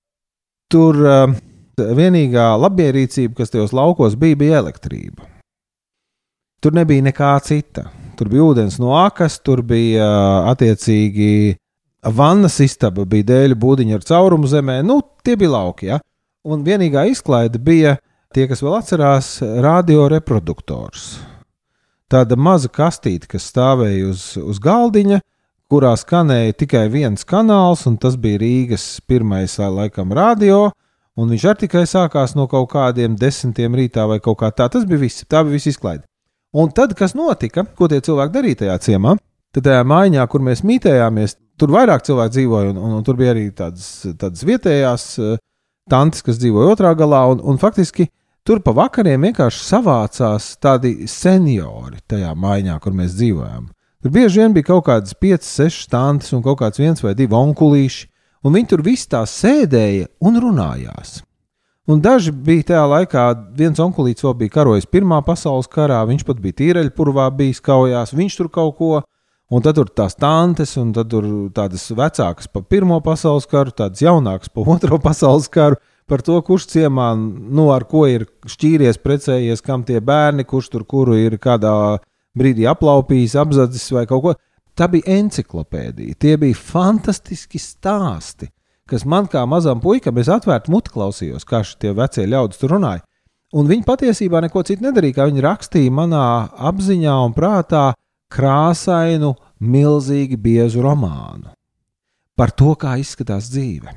Tur 0.72 0.96
uh, 1.04 1.34
vienīgā 1.76 2.48
labierīcība, 2.56 3.36
kas 3.36 3.52
tajos 3.52 3.74
laukos 3.76 4.16
bija, 4.16 4.38
bija 4.40 4.62
elektrība. 4.62 5.28
Tur 6.64 6.74
nebija 6.74 7.04
nekā 7.04 7.34
cita. 7.44 7.84
Tur 8.18 8.32
bija 8.32 8.48
ūdens 8.50 8.80
no 8.82 8.96
akas, 8.98 9.38
tur 9.38 9.62
bija 9.62 10.08
attiecīgi 10.50 11.54
vannas 12.18 12.58
istaba, 12.64 13.06
bija 13.06 13.30
dēļu 13.30 13.58
būdiņa 13.62 13.98
ar 13.98 14.06
caurumu 14.10 14.50
zemē. 14.50 14.80
Nu, 14.86 15.00
tie 15.22 15.38
bija 15.38 15.54
lauki. 15.54 15.92
Ja? 15.92 16.02
Un 16.48 16.66
vienīgā 16.66 17.06
izklaide 17.12 17.62
bija 17.62 17.96
tie, 18.34 18.48
kas 18.50 18.62
vēl 18.64 18.80
atcerās, 18.80 19.32
radioreproduktors 19.42 21.10
tāda 22.12 22.36
maza 22.40 22.70
kastīte, 22.72 23.28
kas 23.28 23.48
stāvēja 23.52 24.08
uz, 24.08 24.24
uz 24.40 24.60
galdiņa, 24.64 25.20
kurā 25.68 25.92
skanēja 26.00 26.56
tikai 26.62 26.86
viens 26.92 27.26
kanāls, 27.28 27.84
un 27.88 27.98
tas 28.00 28.16
bija 28.20 28.40
Rīgas 28.40 28.86
pirmais, 29.08 29.58
laikam, 29.60 30.14
radio. 30.16 30.68
Un 31.18 31.32
viņš 31.32 31.44
arī 31.50 31.66
tikai 31.66 31.82
sākās 31.90 32.36
no 32.38 32.46
kaut 32.46 32.70
kādiem 32.72 33.16
desmitiem 33.18 33.74
rītā 33.74 34.04
vai 34.08 34.20
kaut 34.22 34.38
kā 34.40 34.52
tā. 34.54 34.68
Tas 34.70 34.86
bija 34.88 35.02
viss, 35.02 35.26
tā 35.26 35.42
bija 35.42 35.56
viss 35.56 35.72
izklaide. 35.72 36.06
Un 36.56 36.70
tad, 36.72 36.94
kas 36.96 37.12
notika, 37.18 37.66
ko 37.76 37.88
tie 37.90 38.00
cilvēki 38.04 38.34
darīja 38.34 38.62
tajā 38.62 38.78
ciemā, 38.86 39.16
tad 39.52 39.66
tajā 39.66 39.82
mājā, 39.84 40.24
kur 40.30 40.44
mēs 40.44 40.64
mītējāmies, 40.64 41.36
tur 41.60 41.74
vairāk 41.74 42.06
cilvēku 42.06 42.34
dzīvoja, 42.36 42.70
un, 42.72 42.78
un, 42.80 42.94
un 43.00 43.04
tur 43.04 43.18
bija 43.18 43.34
arī 43.34 43.48
tādas, 43.56 44.06
tādas 44.16 44.46
vietējās 44.48 45.10
uh, 45.20 45.36
tantes, 45.90 46.24
kas 46.24 46.40
dzīvoja 46.40 46.72
otrā 46.72 46.94
galā, 46.96 47.26
un, 47.34 47.42
un 47.44 47.60
faktiski 47.60 48.08
Tur 48.48 48.62
pa 48.64 48.72
vakariem 48.72 49.26
vienkārši 49.26 49.58
savācās 49.60 50.44
tādi 50.56 51.04
seniori 51.04 51.98
tajā 52.08 52.30
mājā, 52.32 52.78
kur 52.80 52.94
mēs 52.96 53.12
dzīvojām. 53.18 53.66
Tur 54.00 54.14
bieži 54.14 54.40
vien 54.40 54.54
bija 54.56 54.70
kaut 54.70 54.86
kādas 54.86 55.12
5, 55.20 55.44
6 55.44 55.82
stundas 55.84 56.32
un 56.32 56.40
kaut 56.46 56.62
kāds 56.62 56.80
viens 56.80 57.04
vai 57.04 57.12
divi 57.18 57.36
onkulīši, 57.36 58.06
un 58.48 58.56
viņi 58.56 58.70
tur 58.70 58.82
visi 58.86 59.04
tā 59.12 59.20
sēdēja 59.28 60.08
un 60.24 60.40
runājās. 60.40 61.18
Un 61.88 62.02
daži 62.04 62.34
bija 62.44 62.66
tajā 62.68 62.82
laikā, 62.84 63.22
viens 63.56 63.78
onkulīts 63.80 64.20
vēl 64.20 64.34
bija 64.42 64.52
karojis 64.58 64.86
Pirmā 64.92 65.22
pasaules 65.24 65.70
karā, 65.72 66.02
viņš 66.10 66.26
pat 66.28 66.40
bija 66.44 66.58
tīreļpurvā 66.58 67.30
bijis 67.38 67.62
kaujās, 67.64 68.12
viņš 68.12 68.34
tur 68.36 68.50
kaut 68.52 68.74
ko. 68.76 68.90
Un 69.48 69.64
tad 69.64 69.78
tur 69.78 69.88
tās 69.88 70.12
tantes, 70.12 70.74
un 70.76 70.90
tad 70.92 71.08
tur 71.08 71.24
tādas 71.56 71.86
vecākas 71.96 72.50
par 72.52 72.66
Pirmo 72.68 72.98
pasaules 73.00 73.48
karu, 73.48 73.72
tādas 73.72 74.02
jaunākas 74.04 74.52
par 74.52 74.68
Otro 74.74 74.98
pasaules 75.06 75.48
karu, 75.48 75.78
par 76.04 76.20
to, 76.26 76.36
kurš 76.44 76.66
ciemā, 76.74 77.14
nu, 77.16 77.70
ar 77.72 77.88
ko 77.88 78.04
ir 78.04 78.26
šķīries, 78.44 79.00
precējies, 79.00 79.64
kam 79.64 79.86
tie 79.88 80.02
bērni, 80.04 80.44
kurš 80.44 80.68
tur 80.74 80.84
kuru 80.84 81.16
ir 81.16 81.38
kādā 81.40 81.72
brīdī 82.36 82.68
aplaupījis, 82.68 83.38
apzadzis 83.40 83.88
vai 83.96 84.04
kaut 84.10 84.26
ko. 84.26 84.36
Tā 84.76 84.92
bija 84.92 85.16
encyklopēdija, 85.16 86.20
tie 86.20 86.36
bija 86.36 86.60
fantastiski 86.60 87.56
stāsti 87.56 88.52
kas 88.88 89.04
man 89.04 89.28
kā 89.30 89.44
mazam 89.48 89.82
puikam, 89.84 90.18
es 90.18 90.30
atvērtu 90.32 90.72
muti 90.72 90.94
klausījos, 90.94 91.46
kā 91.48 91.62
šie 91.66 91.92
vecie 91.96 92.26
ļaudis 92.26 92.60
tur 92.60 92.76
runāja. 92.76 93.04
Un 93.56 93.68
viņi 93.68 93.86
patiesībā 93.86 94.42
neko 94.44 94.62
citu 94.68 94.84
nedarīja, 94.84 95.20
kā 95.20 95.28
viņi 95.28 95.44
rakstīja 95.44 95.92
manā 95.94 96.24
apziņā 96.70 97.14
un 97.24 97.36
prātā 97.36 97.84
krāsainu, 98.32 99.34
milzīgi 99.58 100.36
biezu 100.38 100.82
romānu 100.84 101.54
par 102.38 102.52
to, 102.54 102.74
kā 102.78 102.94
izskatās 103.00 103.48
dzīve. 103.50 103.96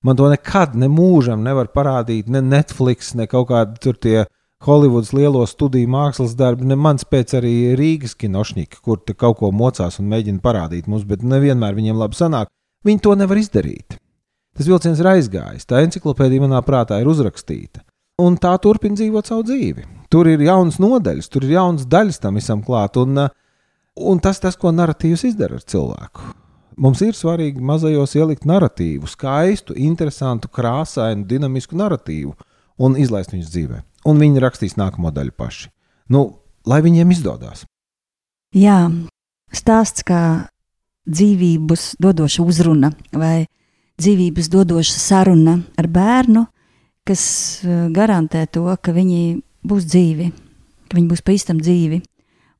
Man 0.00 0.16
to 0.16 0.30
nekad, 0.32 0.72
ne 0.80 0.88
mūžam 0.88 1.42
nevar 1.44 1.68
parādīt, 1.74 2.30
ne 2.32 2.40
Netflix, 2.40 3.12
ne 3.12 3.26
kaut 3.28 3.50
kādi 3.50 3.76
tur 3.84 3.98
tie 4.00 4.22
Holivudas 4.64 5.12
lielo 5.16 5.42
studiju 5.48 5.88
mākslas 5.88 6.32
darbi, 6.36 6.66
ne 6.68 6.76
mans 6.76 7.04
pēc 7.08 7.34
arī 7.36 7.52
Rīgas 7.76 8.16
kinošņika, 8.20 8.80
kur 8.84 9.00
te 9.04 9.16
kaut 9.16 9.38
ko 9.40 9.52
mocās 9.52 10.00
un 10.00 10.08
mēģina 10.08 10.40
parādīt 10.44 10.88
mums, 10.88 11.04
bet 11.08 11.24
nevienmēr 11.24 11.76
viņiem 11.76 12.00
labi 12.00 12.16
sanāk. 12.16 12.48
Viņi 12.84 13.04
to 13.04 13.14
nevar 13.16 13.40
izdarīt. 13.40 13.99
Tas 14.60 14.68
vilciens 14.68 14.98
ir 15.00 15.06
aizgājis, 15.08 15.64
tā 15.64 15.78
encyklopēdija 15.80 16.42
manā 16.44 16.58
prātā 16.60 16.98
ir 17.00 17.08
uzrakstīta, 17.08 17.80
un 18.20 18.34
tā 18.36 18.50
turpina 18.60 18.92
dzīvot 18.98 19.30
savu 19.30 19.46
dzīvi. 19.48 19.86
Tur 20.12 20.28
ir 20.28 20.42
jaunas 20.44 20.76
nodaļas, 20.82 21.30
tur 21.32 21.46
ir 21.46 21.54
jaunas 21.54 21.86
daļas 21.88 22.18
tam 22.20 22.36
visam 22.36 22.60
klāt, 22.66 22.98
un, 23.00 23.22
un 23.96 24.18
tas, 24.20 24.36
tas, 24.42 24.58
ko 24.60 24.68
narratīvs 24.76 25.22
izdara 25.30 25.56
ar 25.56 25.64
cilvēku. 25.64 26.26
Mums 26.76 27.00
ir 27.06 27.16
svarīgi 27.16 27.64
mazajos 27.64 28.12
ielikt 28.18 28.44
narratīvu, 28.44 29.08
skaistu, 29.08 29.72
interesantu, 29.80 30.50
krāsainu, 30.52 31.24
dinamisku 31.30 31.78
narratīvu 31.80 32.34
un 32.84 32.98
izlaist 33.00 33.32
viņus 33.32 33.48
dzīvē. 33.54 33.80
Un 34.12 34.20
viņi 34.20 34.42
rakstīs 34.44 34.76
nākamo 34.76 35.08
daļu 35.08 35.32
paši. 35.40 35.70
Nu, 36.12 36.26
lai 36.68 36.82
viņiem 36.84 37.16
izdodas. 37.16 37.64
Jā, 38.52 38.82
stāsts 39.56 40.04
kā 40.04 40.50
dzīvības 41.08 41.94
dodoša 41.96 42.44
uzruna 42.44 42.92
vai 43.16 43.46
dzīvības 44.00 44.48
dodoša 44.52 44.96
saruna 44.98 45.58
ar 45.78 45.88
bērnu, 45.90 46.44
kas 47.06 47.24
eh, 47.64 47.88
garantē 47.94 48.46
to, 48.52 48.66
ka 48.82 48.94
viņi 48.96 49.40
būs 49.66 49.88
dzīvi, 49.90 50.30
ka 50.88 50.98
viņi 50.98 51.10
būs 51.10 51.24
pavisam 51.26 51.60
dzīvi, 51.60 52.00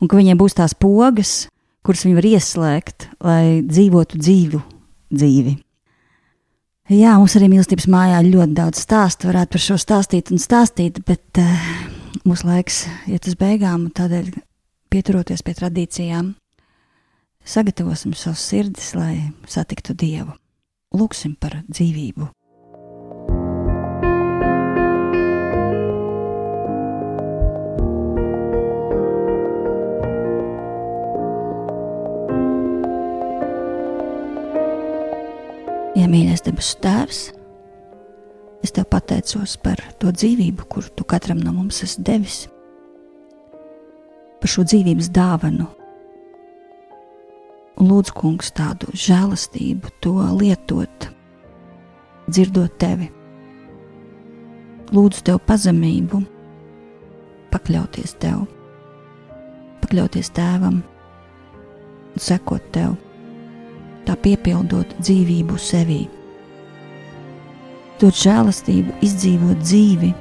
un 0.01 0.11
ka 0.11 0.21
viņiem 0.21 0.39
būs 0.41 0.57
tās 0.59 0.77
pogas, 0.77 1.49
kuras 1.87 2.05
viņi 2.05 2.19
var 2.19 2.29
ieslēgt, 2.35 3.09
lai 3.25 3.43
dzīvotu 3.67 4.21
dzīvu 4.21 4.61
dzīvi. 5.11 5.57
Jā, 6.91 7.15
mums 7.21 7.37
arī 7.39 7.47
mīlestības 7.53 7.87
mājā 7.91 8.19
ļoti 8.27 8.55
daudz 8.59 8.83
stāstu, 8.83 9.29
varētu 9.31 9.55
par 9.55 9.63
šo 9.63 9.77
stāstīt 9.79 10.33
un 10.35 10.41
stāstīt, 10.43 10.99
bet 11.07 11.39
uh, 11.39 11.69
mūsu 12.27 12.49
laiks 12.49 12.83
iet 13.07 13.29
uz 13.31 13.37
beigām, 13.39 13.87
tādēļ 13.95 14.33
pieturoties 14.91 15.45
pie 15.47 15.55
tradīcijām, 15.55 16.33
sagatavosim 17.47 18.17
savus 18.19 18.43
sirdis, 18.43 18.91
lai 18.99 19.31
satiktu 19.47 19.95
Dievu. 19.95 20.35
Lūksim 20.91 21.37
par 21.39 21.53
dzīvību. 21.71 22.25
Ja 35.95 36.09
mīļais 36.11 36.43
debesu 36.43 36.81
Tēvs, 36.83 37.21
es 38.67 38.75
tev 38.75 38.91
pateicos 38.91 39.55
par 39.63 39.79
to 40.03 40.11
dzīvību, 40.11 40.67
kuru 40.67 40.91
tu 40.91 41.07
katram 41.07 41.39
no 41.39 41.55
mums 41.55 41.85
esi 41.87 42.03
devis, 42.03 42.41
par 44.43 44.59
šo 44.59 44.67
dzīvības 44.67 45.15
dāvanu, 45.15 45.71
lūdzu, 47.91 48.15
kungs, 48.15 48.53
tādu 48.55 48.91
žēlastību, 48.95 49.91
to 50.05 50.15
lietot, 50.39 51.09
dzirdot 52.31 52.77
tevi. 52.79 53.11
Lūdzu, 54.95 55.25
tev 55.27 55.41
pazemību, 55.47 56.23
pakļauties 57.51 58.17
tev, 58.23 58.45
pakļauties 59.83 60.33
tēvam 60.35 60.81
sekot 62.21 62.65
tev, 62.75 62.97
tā 64.07 64.17
piepildot 64.19 64.97
dzīvību 64.99 65.59
sevī. 65.63 66.03
Dot 68.01 68.17
žēlastību, 68.17 68.97
izdzīvot 69.05 69.61
dzīvi, 69.63 70.15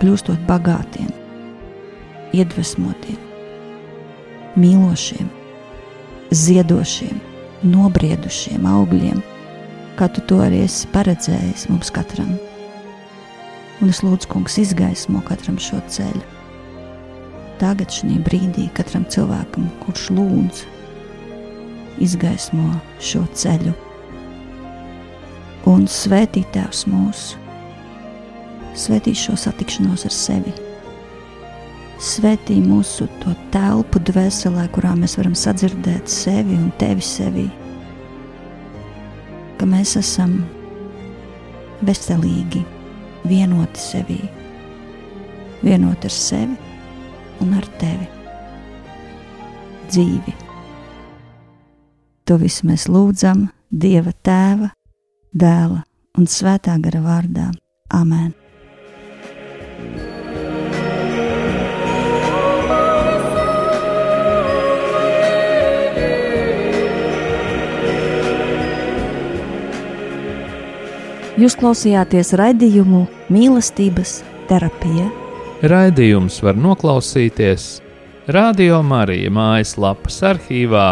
kļūstot 0.00 0.48
bagātiem, 0.48 1.12
iedvesmotiem, 2.34 3.20
mīlošiem 4.58 5.30
ziedošiem, 6.32 7.20
nobriedušiem 7.68 8.64
augļiem, 8.66 9.20
kā 9.98 10.08
tu 10.12 10.24
to 10.28 10.40
arī 10.44 10.62
esi 10.66 10.88
paredzējis 10.94 11.68
mums 11.68 11.92
katram. 11.94 12.32
Un 13.82 13.90
es 13.92 14.00
lūdzu, 14.04 14.30
kungs, 14.32 14.56
izgaismo 14.62 15.20
katram 15.26 15.58
šo 15.60 15.80
ceļu. 15.92 16.24
Tagad, 17.60 17.92
šī 17.94 18.16
brīdī, 18.24 18.66
katram 18.74 19.04
cilvēkam, 19.12 19.68
kurš 19.84 20.08
lūdz, 20.16 20.64
izgaismo 22.02 22.72
šo 23.02 23.22
ceļu. 23.36 23.76
Un 25.70 25.86
svētī 25.86 26.42
Tēvs 26.54 26.86
mūsu, 26.90 27.38
svētī 28.74 29.14
šo 29.14 29.36
satikšanos 29.38 30.08
ar 30.08 30.14
sevi 30.16 30.71
Svetī 32.02 32.56
mūsu 32.58 33.06
to 33.20 33.30
telpu 33.54 34.00
dvēselē, 34.02 34.64
kurā 34.74 34.96
mēs 34.98 35.14
varam 35.20 35.36
sadzirdēt 35.38 36.10
sevi 36.10 36.56
un 36.58 36.72
tevi 36.80 37.04
sevi. 37.06 37.44
Ka 39.60 39.68
mēs 39.70 39.94
esam 40.00 40.40
veselīgi, 41.86 42.64
vienoti 43.30 43.84
sevī, 43.84 44.18
vienoti 45.62 46.10
ar 46.10 46.16
sevi 46.18 46.58
un 47.46 47.54
ar 47.60 47.70
tevi. 47.78 48.10
Dzīvi. 49.86 50.36
To 52.26 52.42
visu 52.42 52.66
mēs 52.66 52.90
lūdzam 52.90 53.46
Dieva 53.70 54.10
Tēva, 54.26 54.74
Dēla 55.30 55.82
un 56.18 56.26
Svētā 56.26 56.80
gara 56.82 57.06
vārdā. 57.06 57.52
Amen! 57.94 58.41
Jūs 71.40 71.54
klausījāties 71.56 72.34
raidījumu 72.36 73.06
mīlestības 73.32 74.18
terapija. 74.50 75.06
Raidījums 75.64 76.36
var 76.44 76.58
noklausīties 76.60 77.68
Radio 78.36 78.82
Marija 78.84 79.30
mājaslapas 79.32 80.20
arhīvā 80.28 80.90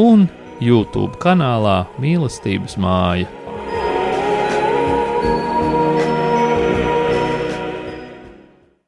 un 0.00 0.24
YouTube 0.64 1.20
kanālā 1.20 1.82
Mīlestības 2.00 2.78
māja. 2.80 3.28